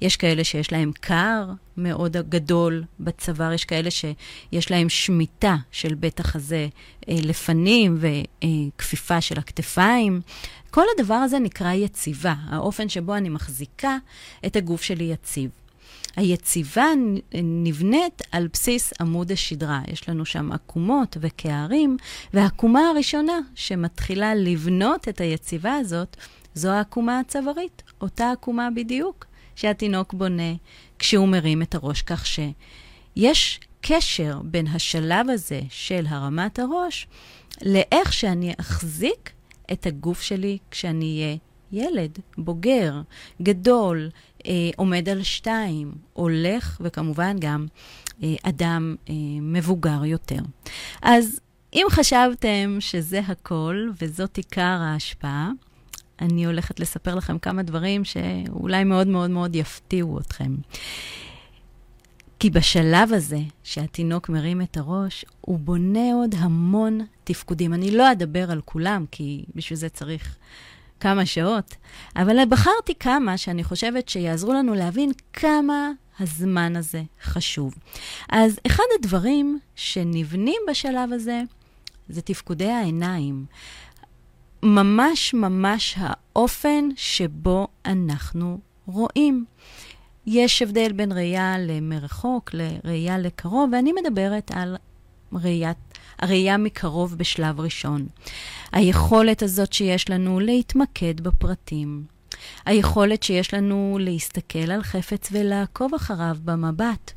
יש 0.00 0.16
כאלה 0.16 0.44
שיש 0.44 0.72
להם 0.72 0.92
קר 1.00 1.44
מאוד 1.76 2.16
גדול 2.16 2.84
בצוואר, 3.00 3.52
יש 3.52 3.64
כאלה 3.64 3.90
שיש 3.90 4.70
להם 4.70 4.88
שמיטה 4.88 5.56
של 5.70 5.94
בית 5.94 6.20
החזה 6.20 6.68
אה, 7.08 7.16
לפנים 7.22 7.98
וכפיפה 8.00 9.20
של 9.20 9.38
הכתפיים. 9.38 10.20
כל 10.70 10.84
הדבר 10.98 11.14
הזה 11.14 11.38
נקרא 11.38 11.72
יציבה, 11.72 12.34
האופן 12.48 12.88
שבו 12.88 13.14
אני 13.14 13.28
מחזיקה 13.28 13.96
את 14.46 14.56
הגוף 14.56 14.82
שלי 14.82 15.04
יציב. 15.04 15.63
היציבה 16.16 16.86
נבנית 17.42 18.22
על 18.32 18.48
בסיס 18.52 18.92
עמוד 19.00 19.32
השדרה. 19.32 19.80
יש 19.88 20.08
לנו 20.08 20.24
שם 20.24 20.52
עקומות 20.52 21.16
וקערים, 21.20 21.96
והעקומה 22.34 22.80
הראשונה 22.80 23.38
שמתחילה 23.54 24.34
לבנות 24.34 25.08
את 25.08 25.20
היציבה 25.20 25.74
הזאת, 25.74 26.16
זו 26.54 26.70
העקומה 26.70 27.18
הצווארית, 27.18 27.82
אותה 28.00 28.30
עקומה 28.30 28.68
בדיוק 28.74 29.26
שהתינוק 29.56 30.14
בונה 30.14 30.52
כשהוא 30.98 31.28
מרים 31.28 31.62
את 31.62 31.74
הראש, 31.74 32.02
כך 32.02 32.26
שיש 32.26 33.60
קשר 33.80 34.38
בין 34.44 34.66
השלב 34.66 35.30
הזה 35.30 35.60
של 35.68 36.04
הרמת 36.08 36.58
הראש 36.58 37.06
לאיך 37.62 38.12
שאני 38.12 38.54
אחזיק 38.60 39.30
את 39.72 39.86
הגוף 39.86 40.22
שלי 40.22 40.58
כשאני 40.70 41.20
אהיה 41.22 41.36
ילד, 41.72 42.18
בוגר, 42.38 43.00
גדול, 43.42 44.10
אה, 44.46 44.70
עומד 44.76 45.08
על 45.08 45.22
שתיים, 45.22 45.92
הולך, 46.12 46.80
וכמובן 46.80 47.36
גם 47.40 47.66
אה, 48.22 48.34
אדם 48.42 48.94
אה, 49.08 49.14
מבוגר 49.40 50.04
יותר. 50.04 50.40
אז 51.02 51.40
אם 51.74 51.86
חשבתם 51.90 52.76
שזה 52.80 53.20
הכל 53.20 53.90
וזאת 54.00 54.36
עיקר 54.36 54.78
ההשפעה, 54.80 55.50
אני 56.20 56.46
הולכת 56.46 56.80
לספר 56.80 57.14
לכם 57.14 57.38
כמה 57.38 57.62
דברים 57.62 58.04
שאולי 58.04 58.84
מאוד 58.84 59.06
מאוד 59.06 59.30
מאוד 59.30 59.56
יפתיעו 59.56 60.18
אתכם. 60.18 60.54
כי 62.38 62.50
בשלב 62.50 63.12
הזה 63.12 63.40
שהתינוק 63.62 64.28
מרים 64.28 64.62
את 64.62 64.76
הראש, 64.76 65.24
הוא 65.40 65.58
בונה 65.58 66.12
עוד 66.14 66.34
המון 66.38 67.00
תפקודים. 67.24 67.74
אני 67.74 67.90
לא 67.90 68.12
אדבר 68.12 68.50
על 68.50 68.60
כולם, 68.64 69.04
כי 69.10 69.44
בשביל 69.54 69.78
זה 69.78 69.88
צריך 69.88 70.36
כמה 71.00 71.26
שעות, 71.26 71.76
אבל 72.16 72.44
בחרתי 72.48 72.94
כמה 73.00 73.38
שאני 73.38 73.64
חושבת 73.64 74.08
שיעזרו 74.08 74.52
לנו 74.52 74.74
להבין 74.74 75.12
כמה 75.32 75.90
הזמן 76.20 76.76
הזה 76.76 77.02
חשוב. 77.22 77.74
אז 78.28 78.58
אחד 78.66 78.84
הדברים 78.98 79.58
שנבנים 79.74 80.60
בשלב 80.70 81.12
הזה 81.12 81.42
זה 82.08 82.22
תפקודי 82.22 82.70
העיניים. 82.70 83.46
ממש 84.62 85.34
ממש 85.34 85.94
האופן 85.98 86.88
שבו 86.96 87.68
אנחנו 87.86 88.58
רואים. 88.86 89.44
יש 90.26 90.62
הבדל 90.62 90.92
בין 90.92 91.12
ראייה 91.12 91.58
למרחוק 91.58 92.50
לראייה 92.54 93.18
לקרוב, 93.18 93.70
ואני 93.72 93.92
מדברת 93.92 94.50
על 94.54 94.76
ראיית, 95.32 95.93
הראייה 96.18 96.56
מקרוב 96.56 97.14
בשלב 97.18 97.60
ראשון. 97.60 98.06
היכולת 98.72 99.42
הזאת 99.42 99.72
שיש 99.72 100.10
לנו 100.10 100.40
להתמקד 100.40 101.20
בפרטים. 101.20 102.04
היכולת 102.64 103.22
שיש 103.22 103.54
לנו 103.54 103.98
להסתכל 104.00 104.70
על 104.70 104.82
חפץ 104.82 105.28
ולעקוב 105.32 105.94
אחריו 105.94 106.36
במבט. 106.44 107.12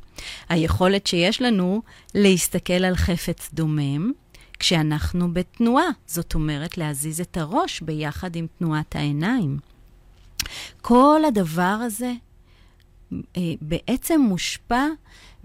היכולת 0.50 1.08
שיש 1.08 1.42
לנו 1.42 1.82
להסתכל 2.16 2.74
על 2.86 2.96
חפץ 2.96 3.50
דומם 3.54 4.12
כשאנחנו 4.60 5.34
בתנועה, 5.34 5.88
זאת 6.08 6.34
אומרת 6.34 6.77
להזיז 6.77 7.22
את 7.22 7.38
הראש 7.38 7.82
ביחד 7.82 8.36
עם 8.36 8.48
תנועת 8.58 8.96
העיניים. 8.96 9.58
כל 10.82 11.22
הדבר 11.27 11.62
הזה 11.62 12.13
אה, 13.13 13.42
בעצם 13.62 14.22
מושפע 14.22 14.86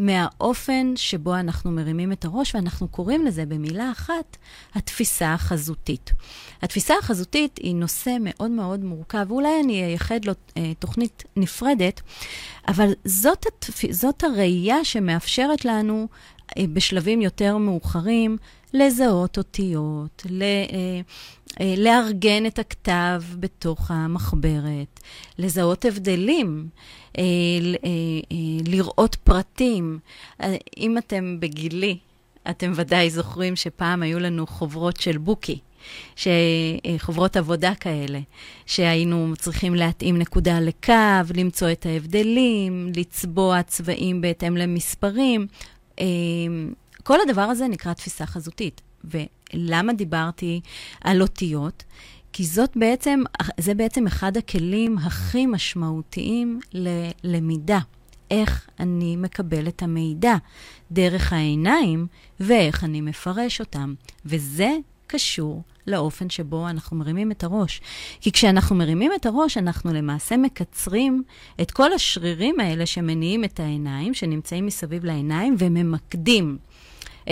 מהאופן 0.02 0.92
שבו 0.97 1.35
אנחנו 1.35 1.71
מרימים 1.71 2.12
את 2.12 2.25
הראש, 2.25 2.54
ואנחנו 2.54 2.88
קוראים 2.88 3.26
לזה 3.26 3.47
במילה 3.47 3.90
אחת, 3.90 4.37
התפיסה 4.75 5.35
החזותית. 5.35 6.12
התפיסה 6.62 6.94
החזותית 7.00 7.59
היא 7.59 7.75
נושא 7.75 8.16
מאוד 8.21 8.50
מאוד 8.50 8.85
מורכב, 8.85 9.26
ואולי 9.28 9.61
אני 9.64 9.85
אייחד 9.85 10.25
לו 10.25 10.32
אה, 10.56 10.73
תוכנית 10.78 11.25
נפרדת, 11.37 12.00
אבל 12.68 12.92
זאת, 13.04 13.47
התפ... 13.47 13.92
זאת 13.92 14.25
הראייה 14.25 14.85
שמאפשרת 14.85 15.64
לנו 15.64 16.09
אה, 16.59 16.64
בשלבים 16.73 17.21
יותר 17.21 17.56
מאוחרים 17.56 18.37
לזהות 18.75 19.38
אותיות, 19.38 20.26
ל... 20.31 20.43
אה, 20.43 21.00
אה, 21.61 21.75
לארגן 21.76 22.47
את 22.47 22.59
הכתב 22.59 23.23
בתוך 23.41 23.91
המחברת, 23.91 25.00
לזהות 25.38 25.85
הבדלים, 25.85 26.69
אה, 27.19 27.25
לראות 28.67 29.14
פרטים. 29.14 29.99
אם 30.76 30.99
אתם 30.99 31.37
בגילי, 31.41 31.99
אתם 32.50 32.73
ודאי 32.75 33.11
זוכרים 33.11 33.57
שפעם 33.57 34.02
היו 34.02 34.19
לנו 34.19 34.47
חוברות 34.47 35.00
של 35.00 35.19
בוקי. 35.19 35.59
חוברות 36.99 37.37
עבודה 37.37 37.75
כאלה, 37.75 38.21
שהיינו 38.67 39.33
צריכים 39.38 39.75
להתאים 39.75 40.19
נקודה 40.19 40.61
לקו, 40.61 40.93
למצוא 41.35 41.71
את 41.73 41.87
ההבדלים, 41.87 42.93
לצבוע 42.97 43.62
צבעים 43.62 44.21
בהתאם 44.21 44.57
למספרים. 44.57 45.47
כל 47.02 47.18
הדבר 47.28 47.42
הזה 47.42 47.68
נקרא 47.68 47.92
תפיסה 47.92 48.26
חזותית. 48.26 48.80
ולמה 49.04 49.92
דיברתי 49.92 50.61
על 51.00 51.23
אותיות? 51.23 51.85
כי 52.32 52.44
זאת 52.44 52.76
בעצם, 52.76 53.23
זה 53.61 53.75
בעצם 53.75 54.06
אחד 54.06 54.37
הכלים 54.37 54.99
הכי 54.99 55.47
משמעותיים 55.47 56.61
ללמידה. 57.25 57.78
איך 58.30 58.68
אני 58.80 59.16
מקבל 59.16 59.68
את 59.68 59.82
המידע 59.82 60.35
דרך 60.90 61.32
העיניים 61.32 62.06
ואיך 62.40 62.85
אני 62.85 63.00
מפרש 63.00 63.61
אותם. 63.61 63.94
וזה 64.26 64.76
קשור 65.06 65.62
לאופן 65.87 66.30
שבו 66.30 66.68
אנחנו 66.68 66.97
מרימים 66.97 67.32
את 67.32 67.44
הראש. 67.44 67.80
כי 68.21 68.32
כשאנחנו 68.32 68.76
מרימים 68.76 69.12
את 69.16 69.26
הראש, 69.26 69.56
אנחנו 69.56 69.92
למעשה 69.92 70.37
מקצרים 70.37 71.23
את 71.61 71.71
כל 71.71 71.92
השרירים 71.92 72.61
האלה 72.61 72.87
שמניעים 72.87 73.44
את 73.44 73.61
העיניים, 73.61 74.14
שנמצאים 74.14 74.66
מסביב 74.66 75.04
לעיניים, 75.04 75.56
וממקדים 75.59 76.59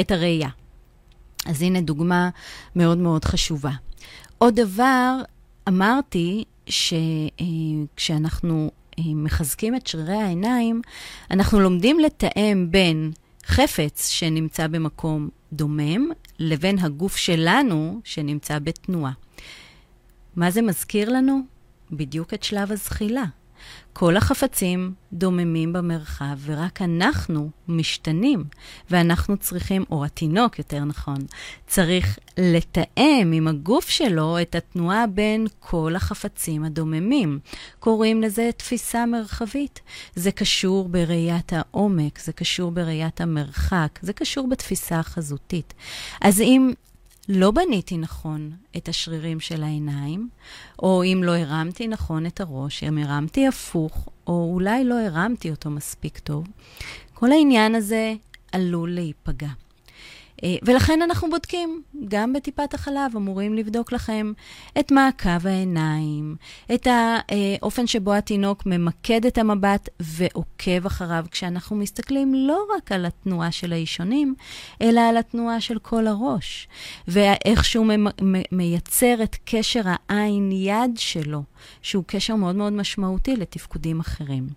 את 0.01 0.11
הראייה. 0.11 0.49
אז 1.47 1.63
הנה 1.63 1.81
דוגמה 1.81 2.31
מאוד 2.77 2.99
מאוד 2.99 3.25
חשובה. 3.25 3.71
עוד 4.39 4.55
דבר, 4.55 5.17
אמרתי 5.69 6.45
שכשאנחנו 6.67 8.71
אה, 8.99 9.05
מחזקים 9.15 9.77
את 9.77 9.87
שרירי 9.87 10.17
העיניים, 10.17 10.83
אנחנו 11.31 11.61
לומדים 11.61 12.01
לתאם 12.01 12.67
בין 12.71 13.13
חפץ 13.47 14.09
שנמצא 14.09 14.67
במקום 14.67 15.29
דומם 15.53 16.09
לבין 16.39 16.79
הגוף 16.79 17.17
שלנו 17.17 18.01
שנמצא 18.05 18.59
בתנועה. 18.59 19.13
מה 20.37 20.51
זה 20.51 20.63
מזכיר 20.63 21.11
לנו? 21.11 21.41
בדיוק 21.93 22.35
את 22.35 22.43
שלב 22.43 22.73
הזחילה. 22.73 23.25
כל 23.93 24.17
החפצים 24.17 24.93
דוממים 25.12 25.73
במרחב, 25.73 26.38
ורק 26.45 26.83
אנחנו 26.83 27.50
משתנים, 27.69 28.45
ואנחנו 28.90 29.37
צריכים, 29.37 29.85
או 29.90 30.05
התינוק 30.05 30.59
יותר 30.59 30.85
נכון, 30.85 31.19
צריך 31.67 32.19
לתאם 32.38 33.31
עם 33.35 33.49
הגוף 33.49 33.88
שלו 33.88 34.37
את 34.43 34.55
התנועה 34.55 35.07
בין 35.07 35.47
כל 35.61 35.97
החפצים 35.97 36.64
הדוממים. 36.64 37.38
קוראים 37.79 38.23
לזה 38.23 38.50
תפיסה 38.57 39.07
מרחבית. 39.07 39.81
זה 40.14 40.33
קשור 40.33 40.88
בראיית 40.88 41.52
העומק, 41.52 42.19
זה 42.19 42.33
קשור 42.33 42.71
בראיית 42.71 43.21
המרחק, 43.21 43.99
זה 44.02 44.12
קשור 44.12 44.49
בתפיסה 44.49 44.99
החזותית. 44.99 45.75
אז 46.21 46.40
אם 46.40 46.73
לא 47.33 47.51
בניתי 47.51 47.99
נכון 47.99 48.51
את 48.77 48.89
השרירים 48.89 49.41
של 49.41 49.63
העיניים, 49.63 50.29
או 50.83 51.03
אם 51.05 51.21
לא 51.25 51.37
הרמתי 51.37 51.89
נכון 51.89 52.27
את 52.27 52.41
הראש, 52.41 52.85
אם 52.85 52.99
הרמתי 52.99 53.47
הפוך, 53.47 54.09
או 54.27 54.51
אולי 54.55 54.85
לא 54.85 55.01
הרמתי 55.01 55.51
אותו 55.51 55.71
מספיק 55.71 56.19
טוב, 56.19 56.47
כל 57.15 57.33
העניין 57.33 57.75
הזה 57.75 58.15
עלול 58.53 58.95
להיפגע. 58.95 59.49
אה, 60.45 60.57
ולכן 60.63 61.03
אנחנו 61.03 61.31
בודקים, 61.31 61.83
גם 62.09 62.33
בטיפת 62.33 62.75
החלב 62.75 63.17
אמורים 63.17 63.55
לבדוק 63.55 63.93
לכם 63.93 64.33
את 64.81 64.93
מעקב 64.93 65.47
העיניים, 65.47 66.37
את 66.75 66.87
האופן 66.91 67.87
שבו 67.87 68.15
התינוק 68.15 68.67
ממקד 68.67 69.27
את 69.27 69.39
המבט 69.39 69.89
ועוקב 70.01 70.87
אחריו, 70.87 71.25
כשאנחנו 71.31 71.77
מסתכלים 71.77 72.35
לא 72.35 72.67
רק 72.77 72.93
על 72.93 73.07
התנועה 73.07 73.53
של 73.53 73.73
האישונים, 73.73 74.35
אלא 74.83 75.01
על 75.01 75.17
התנועה 75.17 75.61
של 75.61 75.79
כל 75.79 76.07
הראש, 76.07 76.69
ואיך 77.09 77.65
שהוא 77.65 77.87
מייצר 78.53 79.23
את 79.23 79.37
קשר 79.45 79.83
העין-יד 80.09 80.91
שלו, 80.97 81.43
שהוא 81.83 82.05
קשר 82.07 82.35
מאוד 82.35 82.57
מאוד 82.57 82.73
משמעותי 82.73 83.37
לתפקודים 83.37 84.01
אחרים. 84.01 84.49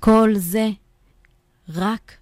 כל 0.00 0.30
זה 0.36 0.68
רק 1.68 2.12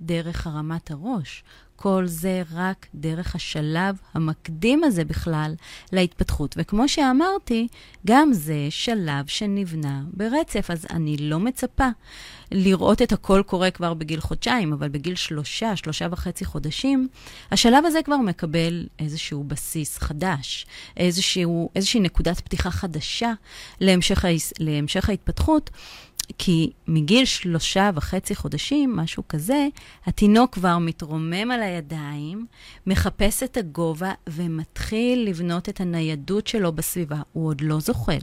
דרך 0.00 0.46
הרמת 0.46 0.90
הראש. 0.90 1.44
כל 1.80 2.06
זה 2.06 2.42
רק 2.54 2.86
דרך 2.94 3.34
השלב 3.34 3.96
המקדים 4.14 4.84
הזה 4.84 5.04
בכלל 5.04 5.54
להתפתחות. 5.92 6.54
וכמו 6.58 6.88
שאמרתי, 6.88 7.68
גם 8.06 8.32
זה 8.32 8.66
שלב 8.70 9.26
שנבנה 9.26 10.02
ברצף, 10.12 10.70
אז 10.70 10.86
אני 10.90 11.16
לא 11.16 11.38
מצפה 11.38 11.88
לראות 12.52 13.02
את 13.02 13.12
הכל 13.12 13.42
קורה 13.46 13.70
כבר 13.70 13.94
בגיל 13.94 14.20
חודשיים, 14.20 14.72
אבל 14.72 14.88
בגיל 14.88 15.14
שלושה, 15.14 15.76
שלושה 15.76 16.06
וחצי 16.10 16.44
חודשים, 16.44 17.08
השלב 17.50 17.84
הזה 17.86 18.02
כבר 18.04 18.16
מקבל 18.16 18.86
איזשהו 18.98 19.44
בסיס 19.44 19.98
חדש, 19.98 20.66
איזשהו, 20.96 21.70
איזושהי 21.76 22.00
נקודת 22.00 22.40
פתיחה 22.40 22.70
חדשה 22.70 23.32
להמשך, 23.80 24.24
להמשך 24.58 25.08
ההתפתחות. 25.08 25.70
כי 26.38 26.72
מגיל 26.86 27.24
שלושה 27.24 27.90
וחצי 27.94 28.34
חודשים, 28.34 28.96
משהו 28.96 29.22
כזה, 29.28 29.68
התינוק 30.06 30.54
כבר 30.54 30.78
מתרומם 30.78 31.50
על 31.50 31.62
הידיים, 31.62 32.46
מחפש 32.86 33.42
את 33.42 33.56
הגובה 33.56 34.12
ומתחיל 34.28 35.28
לבנות 35.28 35.68
את 35.68 35.80
הניידות 35.80 36.46
שלו 36.46 36.72
בסביבה. 36.72 37.20
הוא 37.32 37.48
עוד 37.48 37.60
לא 37.60 37.80
זוחל, 37.80 38.18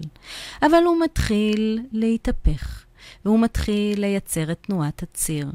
אבל 0.62 0.84
הוא 0.86 0.98
מתחיל 1.04 1.80
להתהפך. 1.92 2.85
והוא 3.26 3.40
מתחיל 3.40 4.00
לייצר 4.00 4.52
את 4.52 4.58
תנועת 4.62 5.04
הציר. 5.04 5.52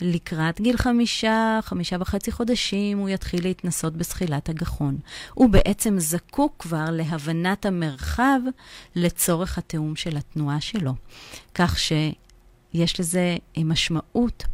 לקראת 0.00 0.60
גיל 0.60 0.76
חמישה, 0.76 1.58
חמישה 1.62 1.96
וחצי 2.00 2.32
חודשים, 2.32 2.98
הוא 2.98 3.08
יתחיל 3.08 3.42
להתנסות 3.42 3.96
בזחילת 3.96 4.48
הגחון. 4.48 4.98
הוא 5.34 5.48
בעצם 5.50 5.98
זקוק 5.98 6.54
כבר 6.58 6.90
להבנת 6.90 7.66
המרחב 7.66 8.40
לצורך 8.96 9.58
התיאום 9.58 9.96
של 9.96 10.16
התנועה 10.16 10.60
שלו. 10.60 10.92
כך 11.54 11.78
שיש 11.78 13.00
לזה 13.00 13.36
משמעות 13.58 14.44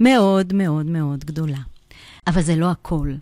מאוד 0.00 0.52
מאוד 0.52 0.86
מאוד 0.86 1.24
גדולה. 1.24 1.71
אבל 2.26 2.42
זה 2.42 2.56
לא 2.56 2.70
הכל. 2.70 3.12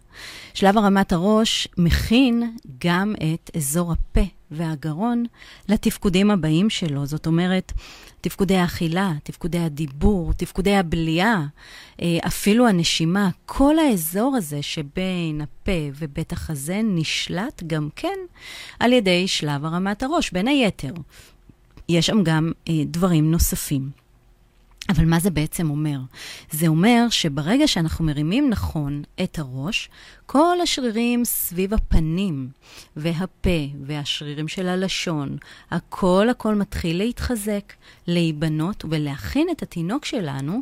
שלב 0.55 0.79
הרמת 0.79 1.13
הראש 1.13 1.69
מכין 1.79 2.57
גם 2.85 3.15
את 3.35 3.51
אזור 3.57 3.93
הפה 3.93 4.21
והגרון 4.51 5.25
לתפקודים 5.69 6.31
הבאים 6.31 6.71
שלו. 6.71 7.07
זאת 7.07 7.27
אומרת, 7.27 7.73
תפקודי 8.21 8.57
האכילה, 8.57 9.13
תפקודי 9.23 9.59
הדיבור, 9.59 10.33
תפקודי 10.33 10.77
הבליעה, 10.77 11.47
אה, 12.03 12.19
אפילו 12.27 12.69
הנשימה, 12.69 13.29
כל 13.47 13.79
האזור 13.79 14.37
הזה 14.37 14.63
שבין 14.63 15.41
הפה 15.41 15.91
ובית 15.95 16.33
החזה 16.33 16.81
נשלט 16.85 17.63
גם 17.67 17.89
כן 17.97 18.19
על 18.81 18.93
ידי 18.93 19.29
שלב 19.29 19.65
הרמת 19.65 20.03
הראש, 20.03 20.31
בין 20.33 20.49
היתר. 20.49 20.93
יש 21.89 22.07
שם 22.07 22.23
גם 22.23 22.53
אה, 22.69 22.75
דברים 22.87 23.31
נוספים. 23.31 24.00
אבל 24.89 25.05
מה 25.05 25.21
זה 25.21 25.31
בעצם 25.31 25.71
אומר? 25.71 25.99
זה 26.51 26.69
אומר 26.69 27.07
שברגע 27.11 27.69
שאנחנו 27.69 28.05
מרימים 28.05 28.50
נכון 28.50 29.02
את 29.23 29.39
הראש, 29.39 29.89
כל 30.32 30.60
השרירים 30.62 31.25
סביב 31.25 31.75
הפנים 31.75 32.49
והפה 32.97 33.60
והשרירים 33.86 34.49
של 34.49 34.69
הלשון, 34.69 35.36
הכל 35.71 36.28
הכל 36.30 36.54
מתחיל 36.54 36.99
להתחזק, 36.99 37.73
להיבנות 38.06 38.84
ולהכין 38.90 39.49
את 39.50 39.62
התינוק 39.62 40.04
שלנו 40.04 40.60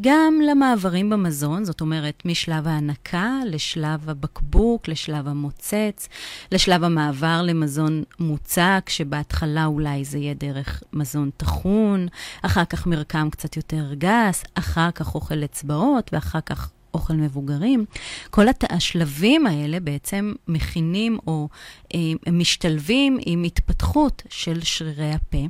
גם 0.00 0.34
למעברים 0.50 1.10
במזון, 1.10 1.64
זאת 1.64 1.80
אומרת, 1.80 2.22
משלב 2.24 2.68
ההנקה 2.68 3.38
לשלב 3.46 4.10
הבקבוק, 4.10 4.88
לשלב 4.88 5.28
המוצץ, 5.28 6.08
לשלב 6.52 6.84
המעבר 6.84 7.42
למזון 7.42 8.02
מוצק, 8.20 8.84
שבהתחלה 8.88 9.66
אולי 9.66 10.04
זה 10.04 10.18
יהיה 10.18 10.34
דרך 10.34 10.82
מזון 10.92 11.30
טחון, 11.36 12.08
אחר 12.42 12.64
כך 12.64 12.86
מרקם 12.86 13.30
קצת 13.30 13.56
יותר 13.56 13.94
גס, 13.94 14.44
אחר 14.54 14.90
כך 14.90 15.14
אוכל 15.14 15.44
אצבעות 15.44 16.10
ואחר 16.12 16.40
כך 16.40 16.70
אוכל 16.94 17.14
מבוגרים, 17.14 17.84
כל 18.30 18.48
הת... 18.48 18.64
השלבים 18.72 19.46
האלה 19.46 19.80
בעצם 19.80 20.32
מכינים 20.48 21.18
או 21.26 21.48
אה, 21.94 22.00
משתלבים 22.32 23.18
עם 23.26 23.42
התפתחות 23.42 24.22
של 24.28 24.60
שרירי 24.62 25.12
הפה. 25.12 25.46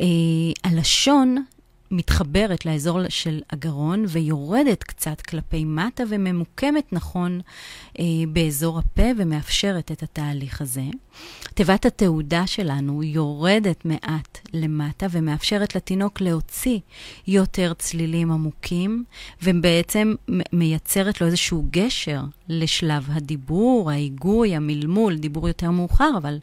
אה, 0.00 0.06
הלשון 0.64 1.44
מתחברת 1.96 2.66
לאזור 2.66 3.08
של 3.08 3.40
הגרון 3.50 4.04
ויורדת 4.08 4.82
קצת 4.84 5.20
כלפי 5.20 5.64
מטה 5.64 6.02
וממוקמת 6.08 6.92
נכון 6.92 7.40
אה, 7.98 8.04
באזור 8.28 8.78
הפה 8.78 9.08
ומאפשרת 9.16 9.92
את 9.92 10.02
התהליך 10.02 10.60
הזה. 10.60 10.82
תיבת 11.54 11.86
התעודה 11.86 12.46
שלנו 12.46 13.02
יורדת 13.02 13.84
מעט 13.84 14.38
למטה 14.52 15.06
ומאפשרת 15.10 15.74
לתינוק 15.76 16.20
להוציא 16.20 16.78
יותר 17.26 17.72
צלילים 17.78 18.32
עמוקים, 18.32 19.04
ובעצם 19.42 20.14
מייצרת 20.52 21.20
לו 21.20 21.26
איזשהו 21.26 21.66
גשר 21.70 22.20
לשלב 22.48 23.08
הדיבור, 23.12 23.90
ההיגוי, 23.90 24.56
המלמול, 24.56 25.16
דיבור 25.16 25.48
יותר 25.48 25.70
מאוחר, 25.70 26.10
אבל 26.16 26.38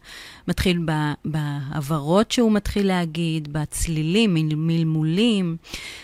מתחיל 0.47 0.85
בהברות 1.25 2.31
שהוא 2.31 2.51
מתחיל 2.51 2.87
להגיד, 2.87 3.53
בצלילים, 3.53 4.33
מלמולים, 4.33 5.40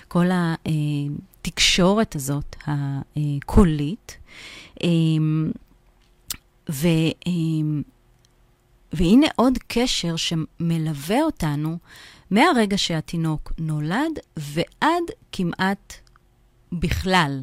כל 0.07 0.25
התקשורת 0.31 2.15
הזאת, 2.15 2.55
הקולית. 2.67 4.17
אמ, 4.83 5.51
ו... 6.71 6.87
אמ, 7.27 7.81
והנה 8.93 9.27
עוד 9.35 9.57
קשר 9.67 10.15
שמלווה 10.15 11.21
אותנו 11.23 11.77
מהרגע 12.31 12.77
שהתינוק 12.77 13.53
נולד 13.59 14.19
ועד 14.37 15.03
כמעט 15.31 15.93
בכלל. 16.71 17.41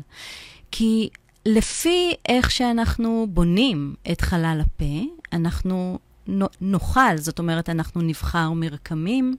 כי 0.71 1.09
לפי 1.47 2.13
איך 2.29 2.51
שאנחנו 2.51 3.27
בונים 3.31 3.95
את 4.13 4.21
חלל 4.21 4.61
הפה, 4.65 5.01
אנחנו 5.33 5.99
נאכל, 6.61 7.17
זאת 7.17 7.39
אומרת, 7.39 7.69
אנחנו 7.69 8.03
נבחר 8.03 8.51
מרקמים, 8.51 9.37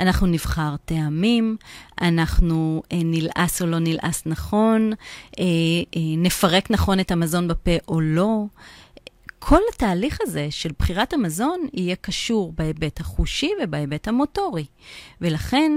אנחנו 0.00 0.26
נבחר 0.26 0.76
טעמים, 0.84 1.56
אנחנו 2.00 2.82
אה, 2.92 3.00
נלעס 3.04 3.62
או 3.62 3.66
לא 3.66 3.78
נלעס 3.78 4.22
נכון, 4.26 4.92
אה, 5.38 5.44
אה, 5.96 6.00
נפרק 6.16 6.70
נכון 6.70 7.00
את 7.00 7.10
המזון 7.10 7.48
בפה 7.48 7.76
או 7.88 8.00
לא. 8.00 8.44
כל 9.38 9.60
התהליך 9.74 10.18
הזה 10.22 10.46
של 10.50 10.70
בחירת 10.78 11.12
המזון 11.12 11.60
יהיה 11.72 11.96
קשור 11.96 12.52
בהיבט 12.56 13.00
החושי 13.00 13.50
ובהיבט 13.62 14.08
המוטורי. 14.08 14.64
ולכן, 15.20 15.72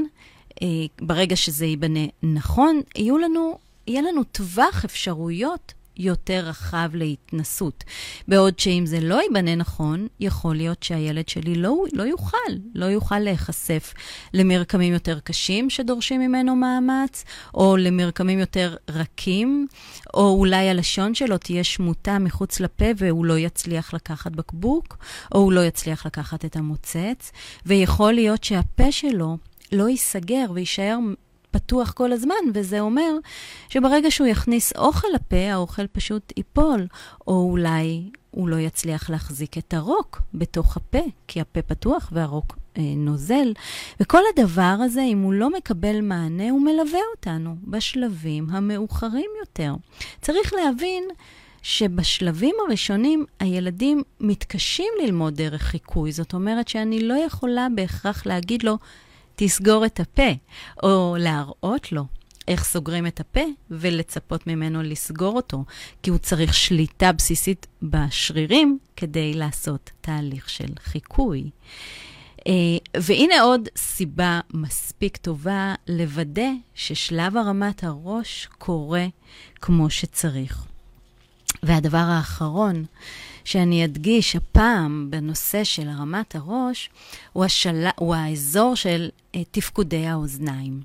אה, 0.62 0.68
ברגע 1.02 1.36
שזה 1.36 1.66
ייבנה 1.66 2.06
נכון, 2.24 2.82
יהיו 2.96 3.18
לנו, 3.18 3.58
יהיה 3.88 4.02
לנו 4.02 4.24
טווח 4.24 4.86
אפשרויות 4.86 5.74
יותר 6.02 6.44
רחב 6.46 6.90
להתנסות. 6.94 7.84
בעוד 8.28 8.60
שאם 8.60 8.84
זה 8.86 9.00
לא 9.00 9.22
ייבנה 9.22 9.56
נכון, 9.56 10.08
יכול 10.20 10.56
להיות 10.56 10.84
שהילד 10.84 11.30
שלי 11.30 11.56
לא, 11.56 11.84
לא 11.94 12.04
יוכל, 12.04 12.38
לא 12.76 12.86
יוכל 12.86 13.20
להיחשף 13.20 13.94
למרקמים 14.34 14.94
יותר 14.94 15.20
קשים 15.20 15.70
שדורשים 15.70 16.22
ממנו 16.22 16.56
מאמץ, 16.56 17.24
או 17.54 17.78
למרקמים 17.78 18.40
יותר 18.40 18.76
רכים, 18.90 19.68
או 20.14 20.30
אולי 20.40 20.70
הלשון 20.70 21.16
שלו 21.16 21.38
תהיה 21.38 21.64
שמוטה 21.64 22.20
מחוץ 22.20 22.60
לפה 22.60 22.86
והוא 22.98 23.26
לא 23.26 23.38
יצליח 23.38 23.94
לקחת 23.94 24.32
בקבוק, 24.32 24.98
או 25.36 25.40
הוא 25.40 25.54
לא 25.54 25.62
יצליח 25.62 26.06
לקחת 26.06 26.46
את 26.46 26.56
המוצץ, 26.56 27.32
ויכול 27.66 28.14
להיות 28.14 28.44
שהפה 28.44 28.92
שלו 28.92 29.38
לא 29.72 29.90
ייסגר 29.90 30.46
ויישאר 30.54 30.98
פתוח 31.52 31.92
כל 31.92 32.12
הזמן, 32.12 32.36
וזה 32.54 32.80
אומר 32.80 33.16
שברגע 33.70 34.12
שהוא 34.12 34.28
יכניס 34.28 34.74
אוכל 34.78 35.08
לפה, 35.14 35.52
האוכל 35.52 35.88
פשוט 35.88 36.34
ייפול, 36.38 36.88
או 37.28 37.50
אולי 37.52 38.10
הוא 38.32 38.50
לא 38.50 38.56
יצליח 38.56 39.10
להחזיק 39.10 39.58
את 39.58 39.74
הרוק 39.74 40.22
בתוך 40.34 40.78
הפה, 40.78 41.02
כי 41.28 41.42
הפה 41.42 41.62
פתוח 41.62 42.10
והרוק 42.12 42.58
אה, 42.78 42.84
נוזל. 42.96 43.54
וכל 44.00 44.22
הדבר 44.34 44.78
הזה, 44.80 45.02
אם 45.02 45.22
הוא 45.22 45.34
לא 45.34 45.50
מקבל 45.50 46.02
מענה, 46.02 46.50
הוא 46.50 46.62
מלווה 46.62 47.00
אותנו 47.16 47.56
בשלבים 47.64 48.50
המאוחרים 48.50 49.30
יותר. 49.40 49.76
צריך 50.22 50.54
להבין 50.54 51.04
שבשלבים 51.62 52.56
הראשונים 52.68 53.26
הילדים 53.40 54.04
מתקשים 54.20 54.94
ללמוד 55.04 55.36
דרך 55.36 55.62
חיקוי. 55.62 56.12
זאת 56.12 56.34
אומרת 56.34 56.68
שאני 56.68 57.08
לא 57.08 57.14
יכולה 57.14 57.68
בהכרח 57.76 58.26
להגיד 58.26 58.64
לו, 58.64 58.78
תסגור 59.36 59.86
את 59.86 60.00
הפה, 60.00 60.32
או 60.84 61.16
להראות 61.20 61.92
לו 61.92 62.06
איך 62.48 62.64
סוגרים 62.64 63.08
את 63.08 63.20
הפה 63.20 63.42
ולצפות 63.72 64.48
ממנו 64.48 64.82
לסגור 64.82 65.36
אותו, 65.36 65.66
כי 66.04 66.10
הוא 66.10 66.18
צריך 66.18 66.54
שליטה 66.54 67.12
בסיסית 67.12 67.68
בשרירים 67.82 68.80
כדי 68.96 69.34
לעשות 69.34 69.90
תהליך 70.02 70.50
של 70.50 70.74
חיקוי. 70.80 71.50
Uh, 72.40 72.44
והנה 72.98 73.42
עוד 73.42 73.70
סיבה 73.78 74.40
מספיק 74.54 75.18
טובה 75.18 75.76
לוודא 75.88 76.50
ששלב 76.76 77.38
הרמת 77.38 77.84
הראש 77.84 78.48
קורה 78.58 79.06
כמו 79.62 79.90
שצריך. 79.90 80.66
והדבר 81.64 81.98
האחרון 81.98 82.86
שאני 83.44 83.86
אדגיש 83.86 84.36
הפעם 84.36 85.08
בנושא 85.10 85.64
של 85.64 85.90
הרמת 85.90 86.36
הראש, 86.36 86.90
הוא, 87.34 87.46
השל... 87.46 87.88
הוא 87.96 88.16
האזור 88.16 88.76
של 88.76 89.10
uh, 89.10 89.38
תפקודי 89.52 90.08
האוזניים. 90.08 90.82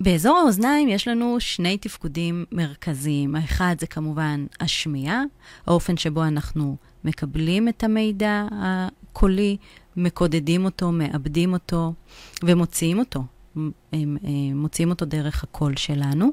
באזור 0.00 0.36
האוזניים 0.36 0.88
יש 0.88 1.08
לנו 1.08 1.36
שני 1.40 1.78
תפקודים 1.78 2.44
מרכזיים. 2.52 3.34
האחד 3.34 3.76
זה 3.80 3.86
כמובן 3.86 4.46
השמיעה, 4.60 5.22
האופן 5.66 5.96
שבו 5.96 6.24
אנחנו 6.24 6.76
מקבלים 7.04 7.68
את 7.68 7.84
המידע 7.84 8.46
הקולי, 8.52 9.56
מקודדים 9.96 10.64
אותו, 10.64 10.92
מאבדים 10.92 11.52
אותו 11.52 11.92
ומוציאים 12.42 12.98
אותו 12.98 13.24
הם, 13.56 13.70
הם 13.92 14.16
מוציאים 14.54 14.90
אותו 14.90 15.04
דרך 15.04 15.42
הקול 15.44 15.76
שלנו. 15.76 16.30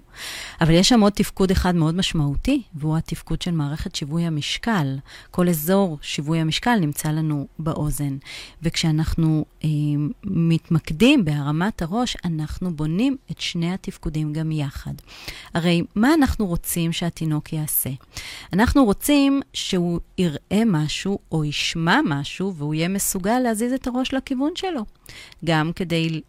אבל 0.62 0.72
יש 0.72 0.90
שם 0.90 1.02
עוד 1.02 1.14
תפקוד 1.14 1.52
אחד 1.52 1.76
מאוד 1.76 1.96
משמעותי, 1.96 2.62
והוא 2.76 2.98
התפקוד 2.98 3.42
של 3.42 3.52
מערכת 3.52 3.96
שיווי 3.96 4.24
המשקל. 4.24 4.98
כל 5.32 5.50
אזור 5.50 5.98
שיווי 6.02 6.40
המשקל 6.40 6.76
נמצא 6.76 7.10
לנו 7.10 7.48
באוזן. 7.60 8.18
וכשאנחנו 8.62 9.46
אה, 9.64 9.70
מתמקדים 10.24 11.26
בהרמת 11.26 11.82
הראש, 11.82 12.18
אנחנו 12.26 12.76
בונים 12.76 13.18
את 13.32 13.42
שני 13.42 13.74
התפקודים 13.74 14.34
גם 14.34 14.52
יחד. 14.52 14.94
הרי 15.54 15.82
מה 15.96 16.14
אנחנו 16.14 16.46
רוצים 16.46 16.92
שהתינוק 16.92 17.54
יעשה? 17.54 17.90
אנחנו 18.54 18.86
רוצים 18.86 19.42
שהוא 19.54 20.00
יראה 20.18 20.64
משהו 20.66 21.20
או 21.32 21.46
ישמע 21.46 22.00
משהו, 22.06 22.54
והוא 22.56 22.74
יהיה 22.74 22.88
מסוגל 22.88 23.40
להזיז 23.40 23.74
את 23.74 23.88
הראש 23.88 24.14
לכיוון 24.14 24.52
שלו. 24.56 24.82
גם 25.46 25.72
כדי 25.76 26.22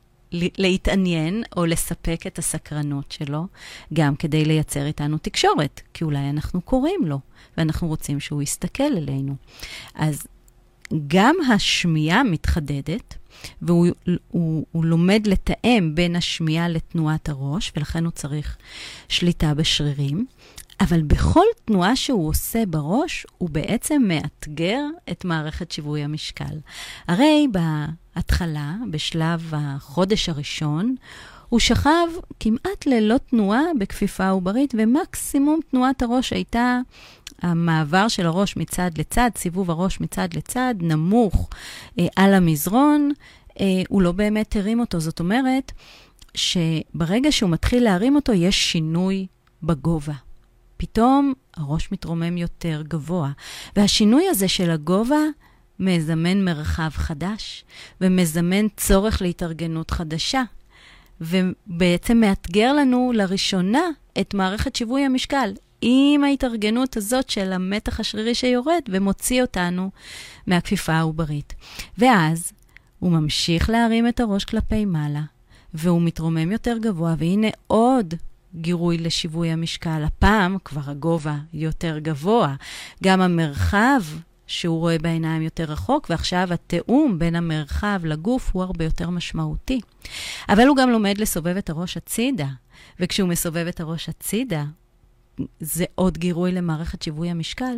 להתעניין 0.59 1.42
או 1.57 1.66
לספק 1.66 2.20
את 2.27 2.38
הסקרנות 2.38 3.12
שלו, 3.12 3.47
גם 3.92 4.16
כדי 4.16 4.44
לייצר 4.44 4.87
איתנו 4.87 5.18
תקשורת, 5.18 5.81
כי 5.94 6.05
אולי 6.05 6.31
אנחנו 6.31 6.61
קוראים 6.61 7.01
לו, 7.07 7.18
ואנחנו 7.57 7.88
רוצים 7.88 8.20
שהוא 8.20 8.42
יסתכל 8.42 8.97
אלינו. 8.97 9.37
אז 9.94 10.27
גם 11.07 11.37
השמיעה 11.53 12.23
מתחדדת, 12.23 13.14
והוא 13.62 13.87
הוא, 14.29 14.66
הוא 14.73 14.85
לומד 14.85 15.27
לתאם 15.27 15.94
בין 15.94 16.16
השמיעה 16.16 16.68
לתנועת 16.68 17.29
הראש, 17.29 17.73
ולכן 17.77 18.05
הוא 18.05 18.12
צריך 18.12 18.57
שליטה 19.09 19.55
בשרירים. 19.55 20.27
אבל 20.80 21.02
בכל 21.02 21.44
תנועה 21.64 21.96
שהוא 21.96 22.28
עושה 22.28 22.66
בראש, 22.66 23.26
הוא 23.38 23.50
בעצם 23.50 24.02
מאתגר 24.08 24.82
את 25.10 25.24
מערכת 25.24 25.72
שיווי 25.72 26.02
המשקל. 26.02 26.58
הרי 27.08 27.46
בהתחלה, 27.52 28.74
בשלב 28.90 29.52
החודש 29.56 30.28
הראשון, 30.28 30.94
הוא 31.48 31.60
שכב 31.60 32.08
כמעט 32.40 32.87
ללא 32.87 33.16
תנועה 33.18 33.62
בכפיפה 33.78 34.28
עוברית, 34.28 34.74
ומקסימום 34.78 35.60
תנועת 35.70 36.02
הראש 36.02 36.32
הייתה 36.32 36.80
המעבר 37.42 38.08
של 38.08 38.26
הראש 38.26 38.56
מצד 38.56 38.90
לצד, 38.98 39.30
סיבוב 39.37 39.70
הראש 39.70 40.00
מצד 40.00 40.28
לצד, 40.34 40.74
נמוך 40.80 41.50
אה, 41.98 42.06
על 42.16 42.34
המזרון, 42.34 43.10
אה, 43.60 43.82
הוא 43.88 44.02
לא 44.02 44.12
באמת 44.12 44.56
הרים 44.56 44.80
אותו. 44.80 45.00
זאת 45.00 45.20
אומרת, 45.20 45.72
שברגע 46.34 47.32
שהוא 47.32 47.50
מתחיל 47.50 47.84
להרים 47.84 48.16
אותו, 48.16 48.32
יש 48.32 48.72
שינוי 48.72 49.26
בגובה. 49.62 50.23
פתאום 50.85 51.33
הראש 51.57 51.92
מתרומם 51.92 52.37
יותר 52.37 52.83
גבוה. 52.88 53.31
והשינוי 53.77 54.29
הזה 54.29 54.49
של 54.49 54.70
הגובה 54.70 55.20
מזמן 55.81 56.44
מרחב 56.44 56.88
חדש, 56.92 57.64
ומזמן 58.01 58.68
צורך 58.77 59.23
להתארגנות 59.23 59.90
חדשה, 59.90 60.42
ובעצם 61.20 62.16
מאתגר 62.20 62.73
לנו 62.73 63.12
לראשונה 63.14 63.81
את 64.20 64.35
מערכת 64.35 64.77
שיווי 64.77 65.03
המשקל. 65.03 65.53
עם 65.81 66.25
ההתארגנות 66.25 66.97
הזאת 66.97 67.31
של 67.31 67.53
המתח 67.53 68.01
השרירי 68.01 68.35
שיורד 68.35 68.83
ומוציא 68.88 69.42
אותנו 69.42 69.90
מהכפיפה 70.47 70.92
העוברית. 70.92 71.55
ואז 71.99 72.53
הוא 72.99 73.12
ממשיך 73.12 73.70
להרים 73.70 74.09
את 74.09 74.20
הראש 74.20 74.44
כלפי 74.44 74.85
מעלה, 74.85 75.23
והוא 75.75 76.03
מתרומם 76.03 76.53
יותר 76.53 76.79
גבוה, 76.79 77.14
והנה 77.18 77.49
עוד 77.66 78.14
גירוי 78.54 78.98
לשיווי 78.98 79.50
המשקל. 79.50 80.02
הפעם 80.04 80.56
כבר 80.64 80.90
הגובה 80.90 81.36
יותר 81.52 81.98
גבוה. 81.98 82.54
גם 83.02 83.20
המרחב 83.20 84.02
שהוא 84.46 84.78
רואה 84.78 84.98
בעיניים 84.98 85.42
יותר 85.42 85.64
רחוק, 85.64 86.06
ועכשיו 86.10 86.52
התיאום 86.52 87.18
בין 87.18 87.36
המרחב 87.36 88.00
לגוף 88.04 88.50
הוא 88.52 88.62
הרבה 88.62 88.84
יותר 88.84 89.10
משמעותי. 89.10 89.80
אבל 90.48 90.66
הוא 90.66 90.76
גם 90.76 90.90
לומד 90.90 91.18
לסובב 91.18 91.56
את 91.56 91.70
הראש 91.70 91.96
הצידה, 91.96 92.48
וכשהוא 93.00 93.28
מסובב 93.28 93.66
את 93.66 93.80
הראש 93.80 94.08
הצידה, 94.08 94.64
זה 95.60 95.84
עוד 95.94 96.18
גירוי 96.18 96.52
למערכת 96.52 97.02
שיווי 97.02 97.30
המשקל. 97.30 97.76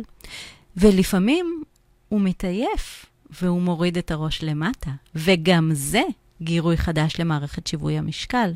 ולפעמים 0.77 1.63
הוא 2.09 2.21
מתעייף, 2.21 3.05
והוא 3.41 3.61
מוריד 3.61 3.97
את 3.97 4.11
הראש 4.11 4.43
למטה, 4.43 4.91
וגם 5.15 5.69
זה 5.73 6.01
גירוי 6.41 6.77
חדש 6.77 7.19
למערכת 7.19 7.67
שיווי 7.67 7.97
המשקל. 7.97 8.51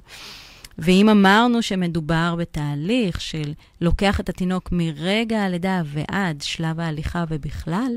ואם 0.78 1.10
אמרנו 1.10 1.62
שמדובר 1.62 2.36
בתהליך 2.38 3.22
של 3.22 3.54
לוקח 3.82 4.20
את 4.20 4.30
התינוק 4.30 4.70
מרגע 4.72 5.44
הלידה 5.44 5.82
ועד 5.86 6.42
שלב 6.42 6.80
ההליכה 6.80 7.24
ובכלל, 7.30 7.92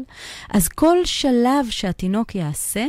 אז 0.50 0.68
כל 0.68 0.96
שלב 1.04 1.66
שהתינוק 1.70 2.34
יעשה, 2.34 2.86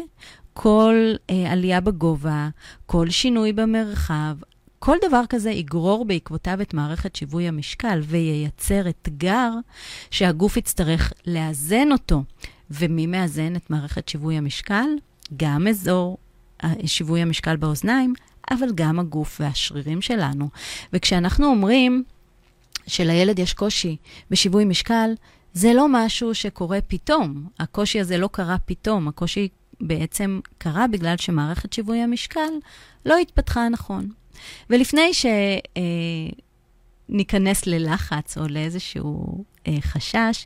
כל 0.54 0.96
אה, 1.30 1.52
עלייה 1.52 1.82
בגובה, 1.82 2.50
כל 2.86 3.10
שינוי 3.10 3.54
במרחב, 3.54 4.36
כל 4.80 4.98
דבר 5.08 5.22
כזה 5.30 5.52
יגרור 5.52 6.06
בעקבותיו 6.06 6.62
את 6.62 6.74
מערכת 6.74 7.16
שיווי 7.16 7.48
המשקל 7.48 8.02
וייצר 8.04 8.90
אתגר 8.90 9.52
שהגוף 10.12 10.58
יצטרך 10.58 11.14
לאזן 11.28 11.92
אותו. 11.92 12.24
ומי 12.72 13.08
מאזן 13.08 13.56
את 13.56 13.70
מערכת 13.70 14.10
שיווי 14.10 14.38
המשקל? 14.38 14.88
גם 15.38 15.68
אזור 15.68 16.18
אה, 16.64 16.74
שיווי 16.86 17.22
המשקל 17.22 17.56
באוזניים, 17.56 18.14
אבל 18.52 18.68
גם 18.76 19.00
הגוף 19.00 19.38
והשרירים 19.42 20.02
שלנו. 20.02 20.50
וכשאנחנו 20.94 21.46
אומרים 21.46 22.04
שלילד 22.88 23.40
יש 23.40 23.54
קושי 23.54 23.98
בשיווי 24.32 24.66
משקל, 24.66 25.14
זה 25.54 25.74
לא 25.74 25.88
משהו 25.90 26.36
שקורה 26.36 26.80
פתאום. 26.88 27.48
הקושי 27.60 28.00
הזה 28.00 28.18
לא 28.18 28.30
קרה 28.32 28.58
פתאום, 28.66 29.08
הקושי 29.08 29.48
בעצם 29.82 30.40
קרה 30.58 30.88
בגלל 30.88 31.18
שמערכת 31.18 31.74
שיווי 31.74 32.00
המשקל 32.00 32.50
לא 33.06 33.18
התפתחה 33.18 33.70
נכון. 33.70 34.10
ולפני 34.70 35.12
שניכנס 37.10 37.68
ללחץ 37.68 38.38
או 38.38 38.48
לאיזשהו 38.48 39.44
אה, 39.68 39.78
חשש, 39.82 40.46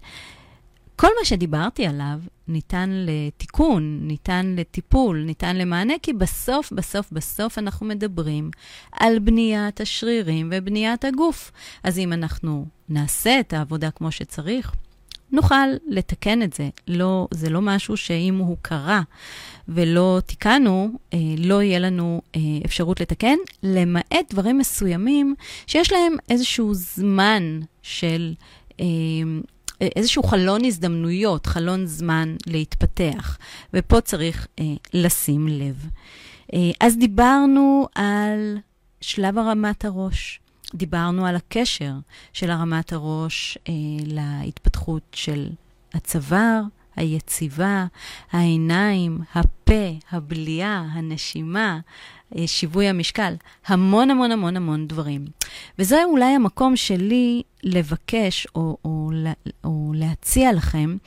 כל 0.99 1.07
מה 1.19 1.25
שדיברתי 1.25 1.85
עליו 1.85 2.19
ניתן 2.47 2.89
לתיקון, 2.91 3.99
ניתן 4.01 4.55
לטיפול, 4.57 5.23
ניתן 5.25 5.55
למענה, 5.55 5.93
כי 6.01 6.13
בסוף, 6.13 6.71
בסוף, 6.71 7.11
בסוף 7.11 7.57
אנחנו 7.57 7.85
מדברים 7.85 8.51
על 8.91 9.19
בניית 9.19 9.81
השרירים 9.81 10.49
ובניית 10.53 11.05
הגוף. 11.05 11.51
אז 11.83 11.99
אם 11.99 12.13
אנחנו 12.13 12.65
נעשה 12.89 13.39
את 13.39 13.53
העבודה 13.53 13.91
כמו 13.91 14.11
שצריך, 14.11 14.71
נוכל 15.31 15.67
לתקן 15.87 16.41
את 16.41 16.53
זה. 16.53 16.69
לא, 16.87 17.27
זה 17.31 17.49
לא 17.49 17.61
משהו 17.61 17.97
שאם 17.97 18.37
הוא 18.37 18.57
קרה 18.61 19.01
ולא 19.67 20.21
תיקנו, 20.25 20.91
אה, 21.13 21.19
לא 21.37 21.61
יהיה 21.63 21.79
לנו 21.79 22.21
אה, 22.35 22.41
אפשרות 22.65 22.99
לתקן, 22.99 23.37
למעט 23.63 24.33
דברים 24.33 24.57
מסוימים 24.57 25.35
שיש 25.67 25.91
להם 25.91 26.15
איזשהו 26.29 26.73
זמן 26.73 27.59
של... 27.81 28.33
אה, 28.79 28.85
איזשהו 29.81 30.23
חלון 30.23 30.65
הזדמנויות, 30.65 31.45
חלון 31.45 31.85
זמן 31.85 32.35
להתפתח, 32.47 33.37
ופה 33.73 34.01
צריך 34.01 34.47
אה, 34.59 34.65
לשים 34.93 35.47
לב. 35.47 35.85
אה, 36.53 36.71
אז 36.79 36.97
דיברנו 36.97 37.87
על 37.95 38.57
שלב 39.01 39.37
הרמת 39.37 39.85
הראש, 39.85 40.39
דיברנו 40.75 41.25
על 41.25 41.35
הקשר 41.35 41.93
של 42.33 42.51
הרמת 42.51 42.93
הראש 42.93 43.57
אה, 43.69 43.73
להתפתחות 44.05 45.03
של 45.11 45.49
הצוואר, 45.93 46.61
היציבה, 46.95 47.85
העיניים, 48.31 49.19
הפה, 49.35 49.89
הבליעה, 50.11 50.85
הנשימה, 50.91 51.79
אה, 52.37 52.47
שיווי 52.47 52.87
המשקל, 52.87 53.33
המון 53.67 54.09
המון 54.09 54.31
המון 54.31 54.57
המון 54.57 54.87
דברים. 54.87 55.25
וזה 55.79 56.03
אולי 56.03 56.25
המקום 56.25 56.75
שלי 56.75 57.41
לבקש 57.63 58.47
או, 58.55 58.77
או, 58.85 59.09
או 59.63 59.91
להציע 59.95 60.53
לכם 60.53 60.97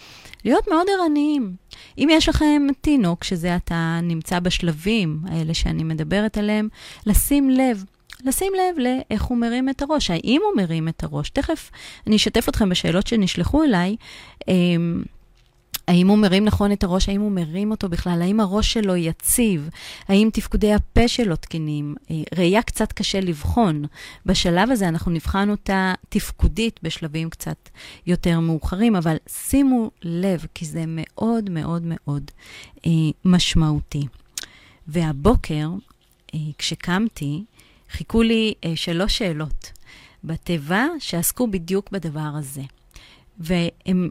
להיות 0.44 0.68
מאוד 0.68 0.86
ערניים. 0.98 1.56
אם 1.98 2.08
יש 2.12 2.28
לכם 2.28 2.62
תינוק, 2.80 3.24
שזה 3.24 3.56
אתה 3.56 4.00
נמצא 4.02 4.40
בשלבים 4.40 5.20
האלה 5.28 5.54
שאני 5.54 5.84
מדברת 5.84 6.38
עליהם, 6.38 6.68
לשים 7.06 7.50
לב. 7.50 7.84
לשים 8.24 8.52
לב 8.54 8.78
לאיך 8.78 9.22
הוא 9.22 9.38
מרים 9.38 9.68
את 9.68 9.82
הראש, 9.82 10.10
האם 10.10 10.40
הוא 10.44 10.62
מרים 10.62 10.88
את 10.88 11.04
הראש. 11.04 11.30
תכף 11.30 11.70
אני 12.06 12.16
אשתף 12.16 12.48
אתכם 12.48 12.68
בשאלות 12.68 13.06
שנשלחו 13.06 13.64
אליי. 13.64 13.96
האם 15.88 16.08
הוא 16.08 16.18
מרים 16.18 16.44
נכון 16.44 16.72
את 16.72 16.84
הראש? 16.84 17.08
האם 17.08 17.20
הוא 17.20 17.32
מרים 17.32 17.70
אותו 17.70 17.88
בכלל? 17.88 18.22
האם 18.22 18.40
הראש 18.40 18.72
שלו 18.72 18.96
יציב? 18.96 19.68
האם 20.08 20.30
תפקודי 20.32 20.72
הפה 20.72 21.08
שלו 21.08 21.36
תקינים? 21.36 21.94
אה, 22.10 22.16
ראייה 22.38 22.62
קצת 22.62 22.92
קשה 22.92 23.20
לבחון. 23.20 23.84
בשלב 24.26 24.70
הזה 24.70 24.88
אנחנו 24.88 25.10
נבחן 25.10 25.50
אותה 25.50 25.94
תפקודית 26.08 26.80
בשלבים 26.82 27.30
קצת 27.30 27.68
יותר 28.06 28.40
מאוחרים, 28.40 28.96
אבל 28.96 29.16
שימו 29.28 29.90
לב, 30.02 30.46
כי 30.54 30.64
זה 30.64 30.84
מאוד 30.88 31.50
מאוד 31.50 31.82
מאוד 31.84 32.30
אה, 32.86 32.90
משמעותי. 33.24 34.06
והבוקר, 34.88 35.68
אה, 36.34 36.40
כשקמתי, 36.58 37.44
חיכו 37.90 38.22
לי 38.22 38.54
אה, 38.64 38.72
שלוש 38.76 39.18
שאלות 39.18 39.72
בתיבה 40.24 40.86
שעסקו 40.98 41.46
בדיוק 41.46 41.90
בדבר 41.90 42.30
הזה. 42.38 42.62
והן 43.38 44.08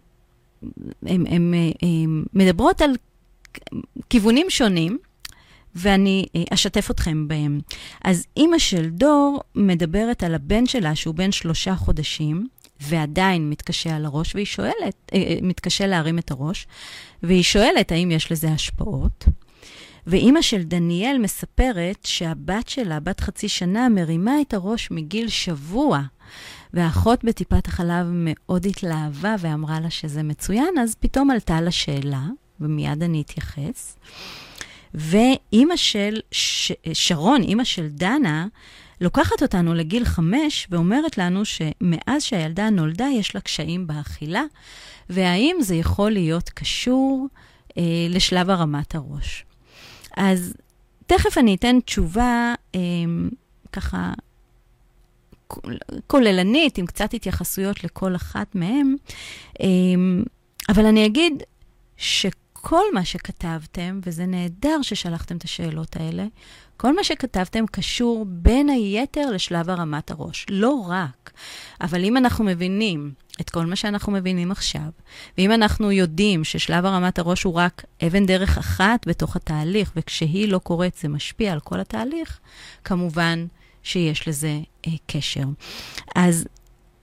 הם, 1.05 1.25
הם, 1.29 1.53
הם 1.81 2.23
מדברות 2.33 2.81
על 2.81 2.91
כיוונים 4.09 4.49
שונים, 4.49 4.97
ואני 5.75 6.25
אה, 6.35 6.43
אשתף 6.49 6.91
אתכם 6.91 7.27
בהם. 7.27 7.59
אז 8.03 8.25
אימא 8.37 8.59
של 8.59 8.89
דור 8.89 9.41
מדברת 9.55 10.23
על 10.23 10.35
הבן 10.35 10.65
שלה, 10.65 10.95
שהוא 10.95 11.15
בן 11.15 11.31
שלושה 11.31 11.75
חודשים, 11.75 12.47
ועדיין 12.81 13.49
מתקשה 13.49 13.95
על 13.95 14.05
הראש, 14.05 14.35
והיא 14.35 14.45
שואלת, 14.45 15.11
אה, 15.13 15.17
אה, 15.17 15.35
מתקשה 15.41 15.87
להרים 15.87 16.19
את 16.19 16.31
הראש, 16.31 16.67
והיא 17.23 17.43
שואלת 17.43 17.91
האם 17.91 18.11
יש 18.11 18.31
לזה 18.31 18.49
השפעות. 18.49 19.25
ואימא 20.07 20.41
של 20.41 20.63
דניאל 20.63 21.17
מספרת 21.17 22.05
שהבת 22.05 22.67
שלה, 22.67 22.99
בת 22.99 23.19
חצי 23.19 23.49
שנה, 23.49 23.89
מרימה 23.89 24.41
את 24.41 24.53
הראש 24.53 24.91
מגיל 24.91 25.29
שבוע. 25.29 26.01
והאחות 26.73 27.23
בטיפת 27.23 27.67
החלב 27.67 28.07
מאוד 28.11 28.65
התלהבה 28.65 29.35
ואמרה 29.39 29.79
לה 29.79 29.89
שזה 29.89 30.23
מצוין, 30.23 30.77
אז 30.81 30.95
פתאום 30.95 31.31
עלתה 31.31 31.61
לה 31.61 31.71
שאלה, 31.71 32.23
ומיד 32.59 33.03
אני 33.03 33.21
אתייחס. 33.21 33.97
ואימא 34.93 35.75
של 35.75 36.19
ש... 36.31 36.71
שרון, 36.93 37.41
אימא 37.41 37.63
של 37.63 37.87
דנה, 37.89 38.47
לוקחת 39.01 39.41
אותנו 39.41 39.73
לגיל 39.73 40.05
חמש 40.05 40.67
ואומרת 40.69 41.17
לנו 41.17 41.45
שמאז 41.45 42.23
שהילדה 42.23 42.69
נולדה 42.69 43.07
יש 43.13 43.35
לה 43.35 43.41
קשיים 43.41 43.87
באכילה, 43.87 44.43
והאם 45.09 45.55
זה 45.61 45.75
יכול 45.75 46.11
להיות 46.11 46.49
קשור 46.49 47.27
אה, 47.77 47.83
לשלב 48.09 48.49
הרמת 48.49 48.95
הראש. 48.95 49.45
אז 50.17 50.53
תכף 51.07 51.37
אני 51.37 51.55
אתן 51.55 51.79
תשובה 51.79 52.53
אה, 52.75 52.79
ככה 53.71 54.13
כוללנית, 56.07 56.77
עם 56.77 56.85
קצת 56.85 57.13
התייחסויות 57.13 57.83
לכל 57.83 58.15
אחת 58.15 58.55
מהן, 58.55 58.95
אמ, 59.59 60.23
אבל 60.69 60.85
אני 60.85 61.05
אגיד 61.05 61.43
שכל 61.97 62.83
מה 62.93 63.05
שכתבתם, 63.05 63.99
וזה 64.05 64.25
נהדר 64.25 64.81
ששלחתם 64.81 65.37
את 65.37 65.43
השאלות 65.43 65.95
האלה, 65.95 66.25
כל 66.77 66.95
מה 66.95 67.03
שכתבתם 67.03 67.65
קשור 67.71 68.25
בין 68.27 68.69
היתר 68.69 69.31
לשלב 69.31 69.69
הרמת 69.69 70.11
הראש. 70.11 70.45
לא 70.49 70.85
רק, 70.87 71.31
אבל 71.81 72.03
אם 72.03 72.17
אנחנו 72.17 72.45
מבינים 72.45 73.13
את 73.41 73.49
כל 73.49 73.65
מה 73.65 73.75
שאנחנו 73.75 74.11
מבינים 74.11 74.51
עכשיו, 74.51 74.89
ואם 75.37 75.51
אנחנו 75.51 75.91
יודעים 75.91 76.43
ששלב 76.43 76.85
הרמת 76.85 77.19
הראש 77.19 77.43
הוא 77.43 77.53
רק 77.53 77.85
אבן 78.07 78.25
דרך 78.25 78.57
אחת 78.57 79.07
בתוך 79.07 79.35
התהליך, 79.35 79.91
וכשהיא 79.95 80.47
לא 80.47 80.57
קורית 80.57 80.97
זה 80.97 81.07
משפיע 81.07 81.53
על 81.53 81.59
כל 81.59 81.79
התהליך, 81.79 82.39
כמובן 82.83 83.45
שיש 83.83 84.27
לזה 84.27 84.59
אה, 84.87 84.91
קשר. 85.07 85.45
אז 86.15 86.47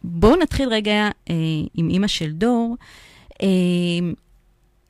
בואו 0.04 0.36
נתחיל 0.36 0.68
רגע 0.68 1.08
אה, 1.30 1.34
עם 1.74 1.88
אימא 1.88 2.06
של 2.06 2.32
דור. 2.32 2.76
אה, 3.42 3.48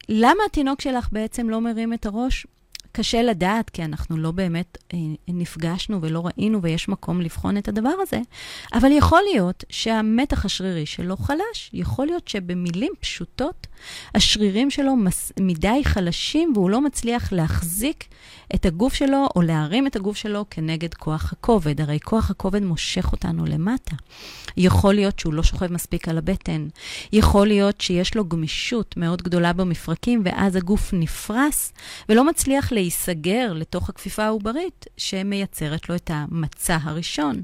למה 0.09 0.42
התינוק 0.46 0.81
שלך 0.81 1.09
בעצם 1.12 1.51
לא 1.51 1.61
מרים 1.61 1.92
את 1.92 2.07
הראש? 2.07 2.46
קשה 2.92 3.22
לדעת, 3.22 3.70
כי 3.70 3.85
אנחנו 3.85 4.16
לא 4.16 4.31
באמת 4.31 4.79
אה, 4.94 4.98
נפגשנו 5.29 6.03
ולא 6.03 6.27
ראינו, 6.27 6.62
ויש 6.62 6.88
מקום 6.88 7.20
לבחון 7.20 7.57
את 7.57 7.68
הדבר 7.68 7.94
הזה, 8.01 8.20
אבל 8.74 8.92
יכול 8.92 9.20
להיות 9.33 9.64
שהמתח 9.70 10.44
השרירי 10.44 10.87
שלו 10.87 11.16
חלש. 11.16 11.70
יכול 11.72 12.07
להיות 12.07 12.29
שבמילים 12.29 12.92
פשוטות, 13.01 13.66
השרירים 14.14 14.70
שלו 14.70 14.96
מס, 14.96 15.32
מדי 15.40 15.80
חלשים, 15.84 16.52
והוא 16.54 16.70
לא 16.70 16.80
מצליח 16.80 17.32
להחזיק 17.32 18.04
את 18.54 18.66
הגוף 18.66 18.94
שלו 18.94 19.26
או 19.36 19.42
להרים 19.42 19.86
את 19.86 19.96
הגוף 19.96 20.16
שלו 20.16 20.44
כנגד 20.50 20.94
כוח 20.94 21.32
הכובד. 21.32 21.80
הרי 21.80 21.98
כוח 22.04 22.30
הכובד 22.30 22.62
מושך 22.62 23.12
אותנו 23.12 23.46
למטה. 23.46 23.96
יכול 24.56 24.94
להיות 24.94 25.18
שהוא 25.18 25.34
לא 25.34 25.42
שוכב 25.42 25.72
מספיק 25.72 26.08
על 26.08 26.18
הבטן. 26.18 26.68
יכול 27.12 27.46
להיות 27.46 27.80
שיש 27.80 28.14
לו 28.14 28.24
גמישות 28.24 28.96
מאוד 28.96 29.22
גדולה 29.22 29.52
במפרקים, 29.52 30.22
ואז 30.24 30.56
הגוף 30.56 30.90
נפרס 30.92 31.72
ולא 32.08 32.24
מצליח 32.24 32.72
להיסגר 32.72 33.52
לתוך 33.52 33.88
הכפיפה 33.88 34.24
העוברית 34.24 34.86
שמייצרת 34.96 35.88
לו 35.88 35.94
את 35.94 36.10
המצע 36.14 36.78
הראשון 36.82 37.42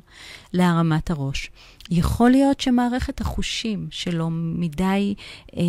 להרמת 0.53 1.11
הראש. 1.11 1.51
יכול 1.91 2.31
להיות 2.31 2.61
שמערכת 2.61 3.21
החושים 3.21 3.89
שלו 3.91 4.29
מדי 4.31 5.15
אה, 5.57 5.63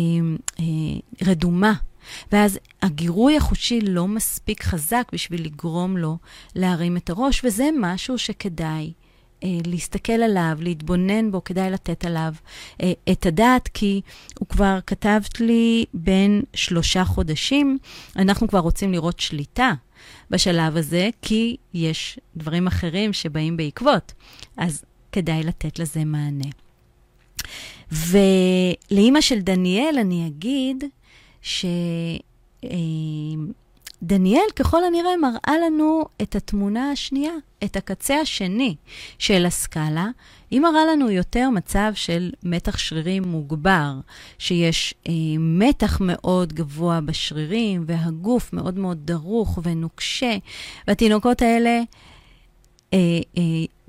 אה, 0.60 0.64
רדומה. 1.26 1.72
ואז 2.32 2.58
הגירוי 2.82 3.36
החושי 3.36 3.80
לא 3.80 4.08
מספיק 4.08 4.62
חזק 4.62 5.08
בשביל 5.12 5.44
לגרום 5.44 5.96
לו 5.96 6.18
להרים 6.54 6.96
את 6.96 7.10
הראש, 7.10 7.44
וזה 7.44 7.68
משהו 7.80 8.18
שכדאי 8.18 8.92
אה, 9.44 9.48
להסתכל 9.66 10.12
עליו, 10.12 10.58
להתבונן 10.60 11.30
בו, 11.30 11.44
כדאי 11.44 11.70
לתת 11.70 12.04
עליו 12.04 12.32
אה, 12.82 12.92
את 13.12 13.26
הדעת, 13.26 13.68
כי 13.68 14.00
הוא 14.38 14.48
כבר 14.48 14.78
כתבת 14.86 15.40
לי 15.40 15.84
בין 15.94 16.42
שלושה 16.54 17.04
חודשים, 17.04 17.78
אנחנו 18.16 18.48
כבר 18.48 18.58
רוצים 18.58 18.92
לראות 18.92 19.20
שליטה 19.20 19.72
בשלב 20.30 20.76
הזה, 20.76 21.08
כי 21.22 21.56
יש 21.74 22.18
דברים 22.36 22.66
אחרים 22.66 23.12
שבאים 23.12 23.56
בעקבות, 23.56 24.12
אז 24.56 24.84
כדאי 25.16 25.42
לתת 25.42 25.78
לזה 25.78 26.04
מענה. 26.04 26.48
ולאימא 27.92 29.20
של 29.20 29.40
דניאל 29.40 29.96
אני 30.00 30.26
אגיד 30.26 30.84
ש... 31.42 31.64
אה, 32.64 32.70
ככל 34.56 34.84
הנראה 34.84 35.16
מראה 35.16 35.58
לנו 35.66 36.04
את 36.22 36.36
התמונה 36.36 36.90
השנייה, 36.90 37.32
את 37.64 37.76
הקצה 37.76 38.20
השני 38.20 38.76
של 39.18 39.46
הסקאלה. 39.46 40.06
היא 40.50 40.60
מראה 40.60 40.84
לנו 40.92 41.10
יותר 41.10 41.50
מצב 41.50 41.92
של 41.94 42.30
מתח 42.42 42.78
שרירים 42.78 43.22
מוגבר, 43.22 43.92
שיש 44.38 44.94
אה, 45.08 45.12
מתח 45.38 46.00
מאוד 46.00 46.52
גבוה 46.52 47.00
בשרירים 47.00 47.84
והגוף 47.86 48.52
מאוד 48.52 48.78
מאוד 48.78 48.98
דרוך 49.04 49.58
ונוקשה, 49.62 50.36
והתינוקות 50.88 51.42
האלה 51.42 51.80
אה, 52.92 52.98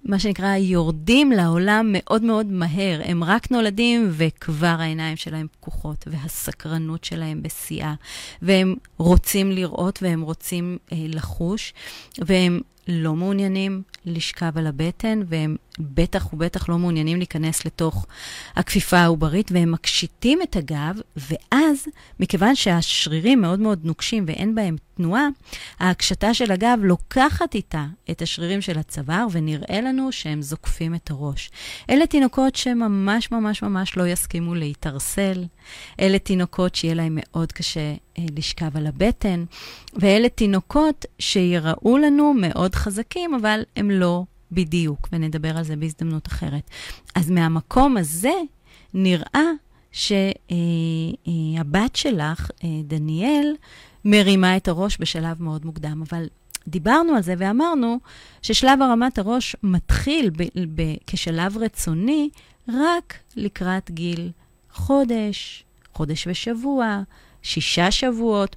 מה 0.04 0.20
שנקרא, 0.20 0.56
יורדים 0.56 1.32
לעולם 1.32 1.90
מאוד 1.90 2.24
מאוד 2.24 2.46
מהר. 2.46 3.02
הם 3.04 3.24
רק 3.24 3.52
נולדים 3.52 4.10
וכבר 4.12 4.76
העיניים 4.80 5.16
שלהם 5.16 5.48
פקוחות, 5.52 6.08
והסקרנות 6.08 7.04
שלהם 7.04 7.44
בשיאה. 7.44 7.94
והם 8.42 8.76
רוצים 8.98 9.52
לראות 9.52 10.00
והם 10.04 10.22
רוצים 10.22 10.78
אה, 10.92 10.98
לחוש, 11.08 11.74
והם 12.20 12.62
לא 12.88 13.16
מעוניינים 13.16 13.82
לשכב 14.06 14.58
על 14.58 14.68
הבטן, 14.68 15.22
והם 15.28 15.56
בטח 15.80 16.34
ובטח 16.34 16.70
לא 16.70 16.78
מעוניינים 16.78 17.18
להיכנס 17.18 17.66
לתוך 17.66 18.06
הכפיפה 18.56 18.98
העוברית, 18.98 19.52
והם 19.52 19.72
מקשיטים 19.72 20.40
את 20.42 20.56
הגב, 20.56 21.00
ואז, 21.16 21.88
מכיוון 22.20 22.56
שהשרירים 22.56 23.42
מאוד 23.42 23.60
מאוד 23.60 23.80
נוקשים 23.84 24.26
ואין 24.28 24.56
בהם 24.56 24.76
תנועה, 24.98 25.28
ההקשתה 25.80 26.34
של 26.34 26.52
הגב 26.52 26.80
לוקחת 26.84 27.56
איתה 27.56 27.86
את 28.12 28.22
השרירים 28.22 28.62
של 28.62 28.80
הצוואר, 28.80 29.28
ונראה 29.32 29.82
לנו 29.82 30.12
שהם 30.12 30.42
זוקפים 30.42 30.96
את 30.96 31.12
הראש. 31.12 31.52
אלה 31.90 32.08
תינוקות 32.08 32.56
שממש 32.56 33.32
ממש 33.32 33.62
ממש 33.62 33.98
לא 33.98 34.08
יסכימו 34.08 34.56
להתערסל. 34.56 35.46
אלה 36.00 36.20
תינוקות 36.20 36.76
שיהיה 36.76 36.94
להם 36.94 37.18
מאוד 37.22 37.52
קשה 37.52 37.94
אה, 38.18 38.24
לשכב 38.36 38.78
על 38.78 38.88
הבטן, 38.88 39.46
ואלה 39.94 40.30
תינוקות 40.30 41.06
שיראו 41.20 41.98
לנו 41.98 42.34
מאוד 42.38 42.76
חזקים, 42.76 43.34
אבל 43.34 43.62
הם 43.76 43.92
לא 43.92 44.24
בדיוק, 44.52 45.08
ונדבר 45.12 45.58
על 45.58 45.64
זה 45.64 45.76
בהזדמנות 45.76 46.28
אחרת. 46.28 46.70
אז 47.16 47.30
מהמקום 47.30 47.98
הזה 47.98 48.34
נראה 48.94 49.52
שהבת 49.92 51.96
שלך, 51.96 52.52
דניאל, 52.84 53.56
מרימה 54.06 54.58
את 54.58 54.68
הראש 54.68 54.98
בשלב 55.00 55.44
מאוד 55.44 55.66
מוקדם, 55.66 56.04
אבל 56.10 56.28
דיברנו 56.68 57.16
על 57.16 57.24
זה 57.24 57.34
ואמרנו 57.38 58.00
ששלב 58.42 58.82
הרמת 58.82 59.18
הראש 59.18 59.56
מתחיל 59.64 60.30
ב- 60.30 60.44
ב- 60.76 60.96
כשלב 61.08 61.58
רצוני 61.58 62.30
רק 62.68 63.14
לקראת 63.36 63.92
גיל 63.92 64.32
חודש, 64.72 65.64
חודש 65.94 66.28
ושבוע, 66.28 67.02
שישה 67.42 67.92
שבועות, 67.92 68.56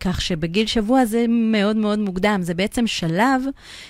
כך 0.00 0.20
שבגיל 0.20 0.66
שבוע 0.66 1.04
זה 1.04 1.24
מאוד 1.28 1.76
מאוד 1.76 1.98
מוקדם. 1.98 2.40
זה 2.42 2.54
בעצם 2.54 2.86
שלב 2.86 3.42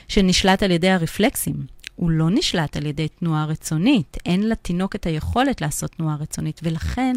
שנשלט 0.08 0.62
על 0.62 0.70
ידי 0.70 0.88
הרפלקסים. 0.90 1.77
הוא 1.98 2.10
לא 2.10 2.30
נשלט 2.30 2.76
על 2.76 2.86
ידי 2.86 3.08
תנועה 3.08 3.44
רצונית. 3.44 4.16
אין 4.26 4.48
לתינוק 4.48 4.94
את 4.94 5.06
היכולת 5.06 5.60
לעשות 5.60 5.90
תנועה 5.90 6.16
רצונית, 6.20 6.60
ולכן 6.62 7.12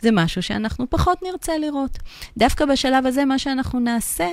זה 0.00 0.10
משהו 0.12 0.42
שאנחנו 0.42 0.90
פחות 0.90 1.18
נרצה 1.22 1.58
לראות. 1.58 1.98
דווקא 2.36 2.64
בשלב 2.64 3.06
הזה, 3.06 3.24
מה 3.24 3.38
שאנחנו 3.38 3.80
נעשה, 3.80 4.28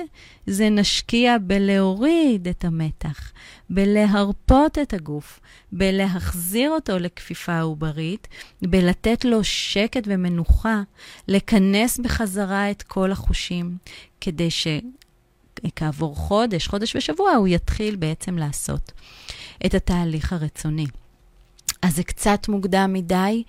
זה 0.46 0.70
נשקיע 0.70 1.36
בלהוריד 1.38 2.48
את 2.48 2.64
המתח, 2.64 3.32
בלהרפות 3.70 4.78
את 4.78 4.94
הגוף, 4.94 5.40
בלהחזיר 5.72 6.70
אותו 6.70 6.98
לכפיפה 6.98 7.60
עוברית, 7.60 8.28
בלתת 8.62 9.24
לו 9.24 9.44
שקט 9.44 10.02
ומנוחה, 10.06 10.82
לכנס 11.28 11.98
בחזרה 11.98 12.70
את 12.70 12.82
כל 12.82 13.12
החושים, 13.12 13.76
כדי 14.20 14.50
שכעבור 15.66 16.16
חודש, 16.16 16.66
חודש 16.66 16.96
ושבוע, 16.96 17.32
הוא 17.32 17.48
יתחיל 17.48 17.96
בעצם 17.96 18.38
לעשות 18.38 18.92
את 19.66 19.74
התהליך 19.74 20.32
הרצוני. 20.32 20.86
אז 21.82 21.96
זה 21.96 22.02
קצת 22.02 22.48
מוקדם 22.48 22.92
מדי, 22.92 23.42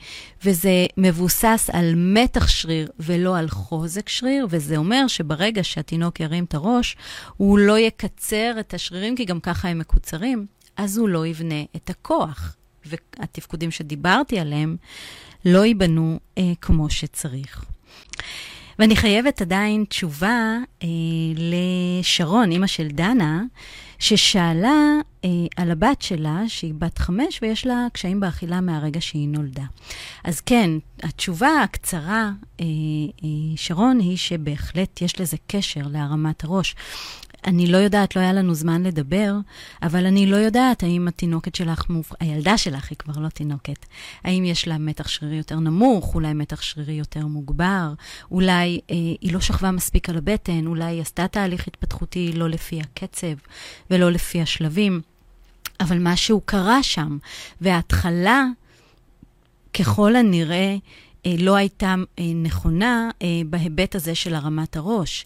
וזה 0.45 0.85
מבוסס 0.97 1.69
על 1.73 1.93
מתח 1.95 2.47
שריר 2.47 2.89
ולא 2.99 3.37
על 3.37 3.49
חוזק 3.49 4.09
שריר, 4.09 4.47
וזה 4.49 4.77
אומר 4.77 5.07
שברגע 5.07 5.63
שהתינוק 5.63 6.19
ירים 6.19 6.43
את 6.43 6.53
הראש, 6.53 6.97
הוא 7.37 7.59
לא 7.59 7.79
יקצר 7.79 8.55
את 8.59 8.73
השרירים, 8.73 9.15
כי 9.15 9.25
גם 9.25 9.39
ככה 9.39 9.67
הם 9.67 9.79
מקוצרים, 9.79 10.45
אז 10.77 10.97
הוא 10.97 11.09
לא 11.09 11.25
יבנה 11.25 11.63
את 11.75 11.89
הכוח. 11.89 12.55
והתפקודים 12.85 13.71
שדיברתי 13.71 14.39
עליהם 14.39 14.77
לא 15.45 15.65
ייבנו 15.65 16.19
אה, 16.37 16.51
כמו 16.61 16.89
שצריך. 16.89 17.65
ואני 18.79 18.95
חייבת 18.95 19.41
עדיין 19.41 19.85
תשובה 19.89 20.57
אה, 20.83 20.87
לשרון, 21.37 22.51
אימא 22.51 22.67
של 22.67 22.87
דנה, 22.87 23.43
ששאלה 23.99 24.93
אה, 25.25 25.29
על 25.57 25.71
הבת 25.71 26.01
שלה, 26.01 26.43
שהיא 26.47 26.73
בת 26.77 26.97
חמש 26.97 27.39
ויש 27.41 27.65
לה 27.65 27.87
קשיים 27.93 28.19
באכילה 28.19 28.61
מהרגע 28.61 29.01
שהיא 29.01 29.27
נולדה. 29.27 29.63
אז 30.23 30.41
כן, 30.41 30.71
התשובה 31.03 31.63
הקצרה, 31.63 32.31
אה, 32.59 32.65
אה, 33.23 33.27
שרון, 33.55 33.99
היא 33.99 34.17
שבהחלט 34.17 35.01
יש 35.01 35.19
לזה 35.19 35.37
קשר 35.47 35.81
להרמת 35.91 36.43
הראש. 36.43 36.75
אני 37.45 37.67
לא 37.67 37.77
יודעת, 37.77 38.15
לא 38.15 38.21
היה 38.21 38.33
לנו 38.33 38.53
זמן 38.53 38.83
לדבר, 38.83 39.33
אבל 39.83 40.05
אני 40.05 40.25
לא 40.25 40.35
יודעת 40.35 40.83
האם 40.83 41.07
התינוקת 41.07 41.55
שלך, 41.55 41.85
הילדה 42.19 42.57
שלך 42.57 42.89
היא 42.89 42.97
כבר 42.97 43.21
לא 43.21 43.29
תינוקת, 43.29 43.85
האם 44.23 44.45
יש 44.45 44.67
לה 44.67 44.77
מתח 44.77 45.07
שרירי 45.07 45.35
יותר 45.35 45.59
נמוך, 45.59 46.15
אולי 46.15 46.33
מתח 46.33 46.61
שרירי 46.61 46.93
יותר 46.93 47.25
מוגבר, 47.25 47.93
אולי 48.31 48.79
אה, 48.91 48.95
היא 49.21 49.33
לא 49.33 49.39
שכבה 49.39 49.71
מספיק 49.71 50.09
על 50.09 50.17
הבטן, 50.17 50.67
אולי 50.67 50.85
היא 50.85 51.01
עשתה 51.01 51.27
תהליך 51.27 51.67
התפתחותי 51.67 52.31
לא 52.33 52.49
לפי 52.49 52.81
הקצב 52.81 53.35
ולא 53.91 54.11
לפי 54.11 54.41
השלבים, 54.41 55.01
אבל 55.79 55.97
משהו 56.01 56.41
קרה 56.45 56.83
שם, 56.83 57.17
וההתחלה, 57.61 58.45
ככל 59.73 60.15
הנראה, 60.15 60.75
אה, 61.25 61.35
לא 61.39 61.55
הייתה 61.55 61.95
אה, 62.19 62.23
נכונה 62.35 63.09
אה, 63.21 63.41
בהיבט 63.45 63.95
הזה 63.95 64.15
של 64.15 64.35
הרמת 64.35 64.77
הראש. 64.77 65.25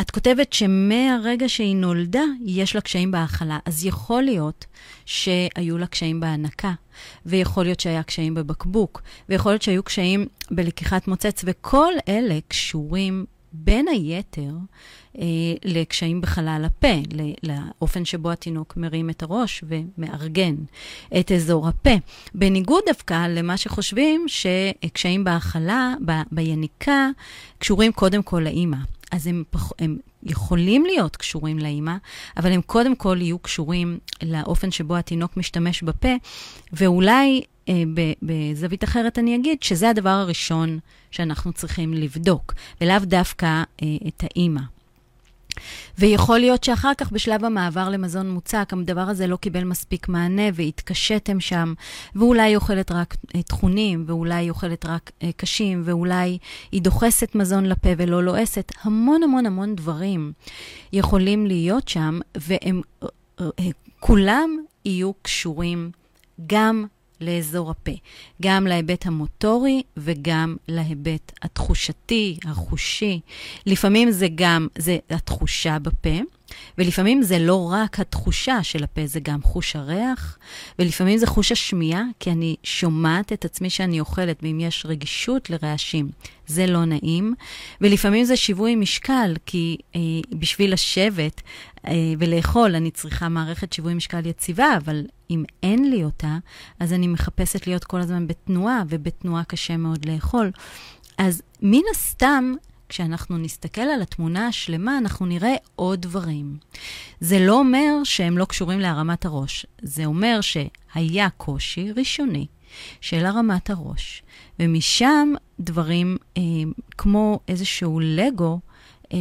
את 0.00 0.10
כותבת 0.10 0.52
שמהרגע 0.52 1.48
שהיא 1.48 1.76
נולדה, 1.76 2.24
יש 2.44 2.74
לה 2.74 2.80
קשיים 2.80 3.10
בהאכלה. 3.10 3.58
אז 3.64 3.84
יכול 3.84 4.22
להיות 4.22 4.66
שהיו 5.04 5.78
לה 5.78 5.86
קשיים 5.86 6.20
בהנקה, 6.20 6.72
ויכול 7.26 7.64
להיות 7.64 7.80
שהיה 7.80 8.02
קשיים 8.02 8.34
בבקבוק, 8.34 9.02
ויכול 9.28 9.52
להיות 9.52 9.62
שהיו 9.62 9.82
קשיים 9.82 10.26
בלקיחת 10.50 11.08
מוצץ, 11.08 11.42
וכל 11.44 11.92
אלה 12.08 12.38
קשורים 12.48 13.24
בין 13.52 13.88
היתר 13.88 14.52
אה, 15.18 15.24
לקשיים 15.64 16.20
בחלל 16.20 16.62
הפה, 16.66 17.02
לאופן 17.42 18.04
שבו 18.04 18.30
התינוק 18.30 18.76
מרים 18.76 19.10
את 19.10 19.22
הראש 19.22 19.64
ומארגן 19.68 20.54
את 21.20 21.32
אזור 21.32 21.68
הפה. 21.68 21.94
בניגוד 22.34 22.82
דווקא 22.86 23.26
למה 23.28 23.56
שחושבים 23.56 24.24
שקשיים 24.28 25.24
בהאכלה, 25.24 25.94
ב, 26.04 26.12
ביניקה, 26.32 27.08
קשורים 27.58 27.92
קודם 27.92 28.22
כל 28.22 28.40
לאימא. 28.40 28.78
אז 29.10 29.26
הם, 29.26 29.44
פח, 29.50 29.72
הם 29.78 29.98
יכולים 30.22 30.84
להיות 30.86 31.16
קשורים 31.16 31.58
לאימא, 31.58 31.94
אבל 32.36 32.52
הם 32.52 32.60
קודם 32.62 32.96
כל 32.96 33.16
יהיו 33.20 33.38
קשורים 33.38 33.98
לאופן 34.22 34.70
שבו 34.70 34.96
התינוק 34.96 35.36
משתמש 35.36 35.82
בפה, 35.82 36.14
ואולי 36.72 37.42
אה, 37.68 37.82
בזווית 38.22 38.84
אחרת 38.84 39.18
אני 39.18 39.36
אגיד 39.36 39.62
שזה 39.62 39.90
הדבר 39.90 40.10
הראשון 40.10 40.78
שאנחנו 41.10 41.52
צריכים 41.52 41.94
לבדוק, 41.94 42.54
ולאו 42.80 42.98
דווקא 42.98 43.46
אה, 43.46 43.88
את 44.08 44.24
האימא. 44.24 44.60
ויכול 45.98 46.38
להיות 46.38 46.64
שאחר 46.64 46.92
כך, 46.98 47.12
בשלב 47.12 47.44
המעבר 47.44 47.88
למזון 47.88 48.30
מוצק, 48.30 48.72
הדבר 48.72 49.00
הזה 49.00 49.26
לא 49.26 49.36
קיבל 49.36 49.64
מספיק 49.64 50.08
מענה 50.08 50.42
והתקשיתם 50.54 51.40
שם, 51.40 51.74
ואולי 52.14 52.42
היא 52.42 52.56
אוכלת 52.56 52.92
רק 52.92 53.16
אה, 53.34 53.42
טחונים, 53.42 54.04
ואולי 54.06 54.34
היא 54.34 54.50
אוכלת 54.50 54.86
רק 54.86 55.10
אה, 55.22 55.30
קשים, 55.36 55.82
ואולי 55.84 56.38
היא 56.72 56.82
דוחסת 56.82 57.34
מזון 57.34 57.66
לפה 57.66 57.88
ולא 57.96 58.22
לועסת. 58.22 58.72
המון 58.82 59.22
המון 59.22 59.46
המון 59.46 59.74
דברים 59.74 60.32
יכולים 60.92 61.46
להיות 61.46 61.88
שם, 61.88 62.18
והם 62.34 62.80
אה, 63.42 63.46
כולם 64.00 64.50
יהיו 64.84 65.12
קשורים 65.22 65.90
גם 66.46 66.86
לאזור 67.20 67.70
הפה, 67.70 67.92
גם 68.42 68.66
להיבט 68.66 69.06
המוטורי 69.06 69.82
וגם 69.96 70.56
להיבט 70.68 71.32
התחושתי, 71.42 72.38
החושי. 72.44 73.20
לפעמים 73.66 74.10
זה 74.10 74.26
גם, 74.34 74.68
זה 74.78 74.98
התחושה 75.10 75.78
בפה, 75.78 76.18
ולפעמים 76.78 77.22
זה 77.22 77.38
לא 77.38 77.68
רק 77.72 78.00
התחושה 78.00 78.62
של 78.62 78.84
הפה, 78.84 79.06
זה 79.06 79.20
גם 79.20 79.42
חוש 79.42 79.76
הריח, 79.76 80.38
ולפעמים 80.78 81.18
זה 81.18 81.26
חוש 81.26 81.52
השמיעה, 81.52 82.02
כי 82.20 82.30
אני 82.30 82.56
שומעת 82.62 83.32
את 83.32 83.44
עצמי 83.44 83.70
שאני 83.70 84.00
אוכלת, 84.00 84.38
ואם 84.42 84.60
יש 84.60 84.86
רגישות 84.86 85.50
לרעשים, 85.50 86.10
זה 86.46 86.66
לא 86.66 86.84
נעים. 86.84 87.34
ולפעמים 87.80 88.24
זה 88.24 88.36
שיווי 88.36 88.74
משקל, 88.74 89.34
כי 89.46 89.76
אה, 89.96 90.00
בשביל 90.30 90.72
לשבת 90.72 91.42
אה, 91.86 91.92
ולאכול 92.18 92.74
אני 92.74 92.90
צריכה 92.90 93.28
מערכת 93.28 93.72
שיווי 93.72 93.94
משקל 93.94 94.26
יציבה, 94.26 94.76
אבל 94.76 95.04
אם 95.30 95.44
אין 95.62 95.90
לי 95.90 96.04
אותה, 96.04 96.38
אז 96.80 96.92
אני 96.92 97.08
מחפשת 97.08 97.66
להיות 97.66 97.84
כל 97.84 98.00
הזמן 98.00 98.26
בתנועה, 98.26 98.82
ובתנועה 98.88 99.44
קשה 99.44 99.76
מאוד 99.76 100.04
לאכול. 100.04 100.50
אז 101.18 101.42
מן 101.62 101.82
הסתם, 101.90 102.54
כשאנחנו 102.88 103.38
נסתכל 103.38 103.80
על 103.80 104.02
התמונה 104.02 104.46
השלמה, 104.46 104.98
אנחנו 104.98 105.26
נראה 105.26 105.54
עוד 105.76 106.02
דברים. 106.02 106.56
זה 107.20 107.38
לא 107.38 107.58
אומר 107.58 108.04
שהם 108.04 108.38
לא 108.38 108.44
קשורים 108.44 108.80
להרמת 108.80 109.24
הראש, 109.24 109.66
זה 109.82 110.04
אומר 110.04 110.40
שהיה 110.40 111.28
קושי 111.36 111.92
ראשוני 111.92 112.46
של 113.00 113.26
הרמת 113.26 113.70
הראש, 113.70 114.22
ומשם 114.58 115.32
דברים 115.60 116.16
אה, 116.36 116.42
כמו 116.98 117.40
איזשהו 117.48 118.00
לגו, 118.00 118.60
אה, 119.12 119.18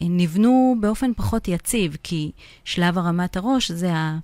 נבנו 0.00 0.76
באופן 0.80 1.14
פחות 1.16 1.48
יציב, 1.48 1.96
כי 2.02 2.30
שלב 2.64 2.98
הרמת 2.98 3.36
הראש 3.36 3.70
זה 3.70 3.94
ה... 3.94 4.18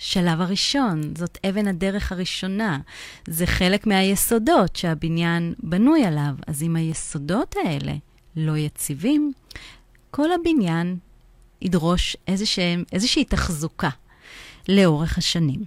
השלב 0.00 0.40
הראשון, 0.40 1.14
זאת 1.18 1.38
אבן 1.48 1.68
הדרך 1.68 2.12
הראשונה. 2.12 2.78
זה 3.26 3.46
חלק 3.46 3.86
מהיסודות 3.86 4.76
שהבניין 4.76 5.54
בנוי 5.62 6.04
עליו. 6.04 6.34
אז 6.46 6.62
אם 6.62 6.76
היסודות 6.76 7.54
האלה 7.64 7.92
לא 8.36 8.56
יציבים, 8.56 9.32
כל 10.10 10.32
הבניין 10.32 10.96
ידרוש 11.62 12.16
איזושה, 12.28 12.74
איזושהי 12.92 13.24
תחזוקה 13.24 13.88
לאורך 14.68 15.18
השנים. 15.18 15.64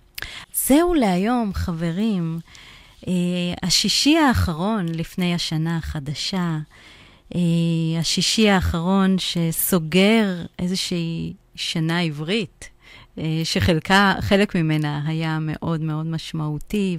זהו 0.54 0.94
להיום, 0.94 1.54
חברים. 1.54 2.40
אה, 3.08 3.14
השישי 3.64 4.18
האחרון 4.18 4.86
לפני 4.90 5.34
השנה 5.34 5.78
החדשה, 5.78 6.58
אה, 7.36 7.40
השישי 8.00 8.50
האחרון 8.50 9.16
שסוגר 9.20 10.46
איזושהי 10.60 11.34
שנה 11.56 12.00
עברית, 12.00 12.70
שחלקה, 13.44 14.16
חלק 14.20 14.56
ממנה 14.56 15.02
היה 15.06 15.38
מאוד 15.42 15.82
מאוד 15.82 16.06
משמעותי, 16.06 16.98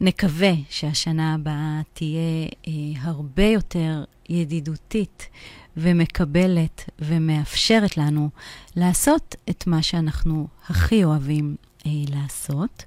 ונקווה 0.00 0.52
שהשנה 0.70 1.34
הבאה 1.34 1.80
תהיה 1.92 2.46
אה, 2.68 2.72
הרבה 3.00 3.44
יותר 3.44 4.04
ידידותית 4.28 5.28
ומקבלת 5.76 6.90
ומאפשרת 6.98 7.96
לנו 7.96 8.28
לעשות 8.76 9.34
את 9.50 9.66
מה 9.66 9.82
שאנחנו 9.82 10.46
הכי 10.68 11.04
אוהבים 11.04 11.56
אה, 11.86 11.90
לעשות. 12.08 12.84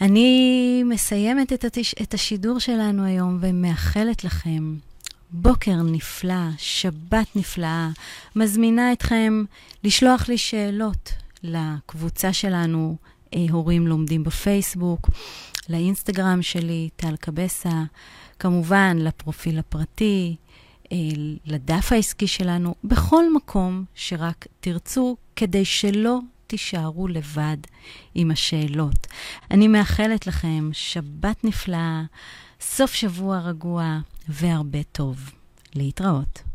אני 0.00 0.82
מסיימת 0.84 1.52
את, 1.52 1.64
התש... 1.64 1.94
את 2.02 2.14
השידור 2.14 2.58
שלנו 2.58 3.04
היום 3.04 3.38
ומאחלת 3.40 4.24
לכם 4.24 4.76
בוקר 5.30 5.82
נפלא, 5.82 6.50
שבת 6.58 7.36
נפלאה. 7.36 7.88
מזמינה 8.36 8.92
אתכם 8.92 9.44
לשלוח 9.84 10.28
לי 10.28 10.38
שאלות 10.38 11.12
לקבוצה 11.46 12.32
שלנו, 12.32 12.96
אה, 13.34 13.46
הורים 13.50 13.86
לומדים 13.86 14.24
בפייסבוק, 14.24 15.10
לאינסטגרם 15.68 16.42
שלי, 16.42 16.88
טל 16.96 17.16
קבסה, 17.16 17.82
כמובן 18.38 18.96
לפרופיל 19.00 19.58
הפרטי, 19.58 20.36
אה, 20.92 20.98
לדף 21.46 21.92
העסקי 21.92 22.26
שלנו, 22.26 22.74
בכל 22.84 23.32
מקום 23.34 23.84
שרק 23.94 24.46
תרצו, 24.60 25.16
כדי 25.36 25.64
שלא 25.64 26.18
תישארו 26.46 27.08
לבד 27.08 27.56
עם 28.14 28.30
השאלות. 28.30 29.06
אני 29.50 29.68
מאחלת 29.68 30.26
לכם 30.26 30.70
שבת 30.72 31.44
נפלאה, 31.44 32.02
סוף 32.60 32.94
שבוע 32.94 33.38
רגוע 33.38 33.98
והרבה 34.28 34.82
טוב. 34.82 35.30
להתראות. 35.76 36.45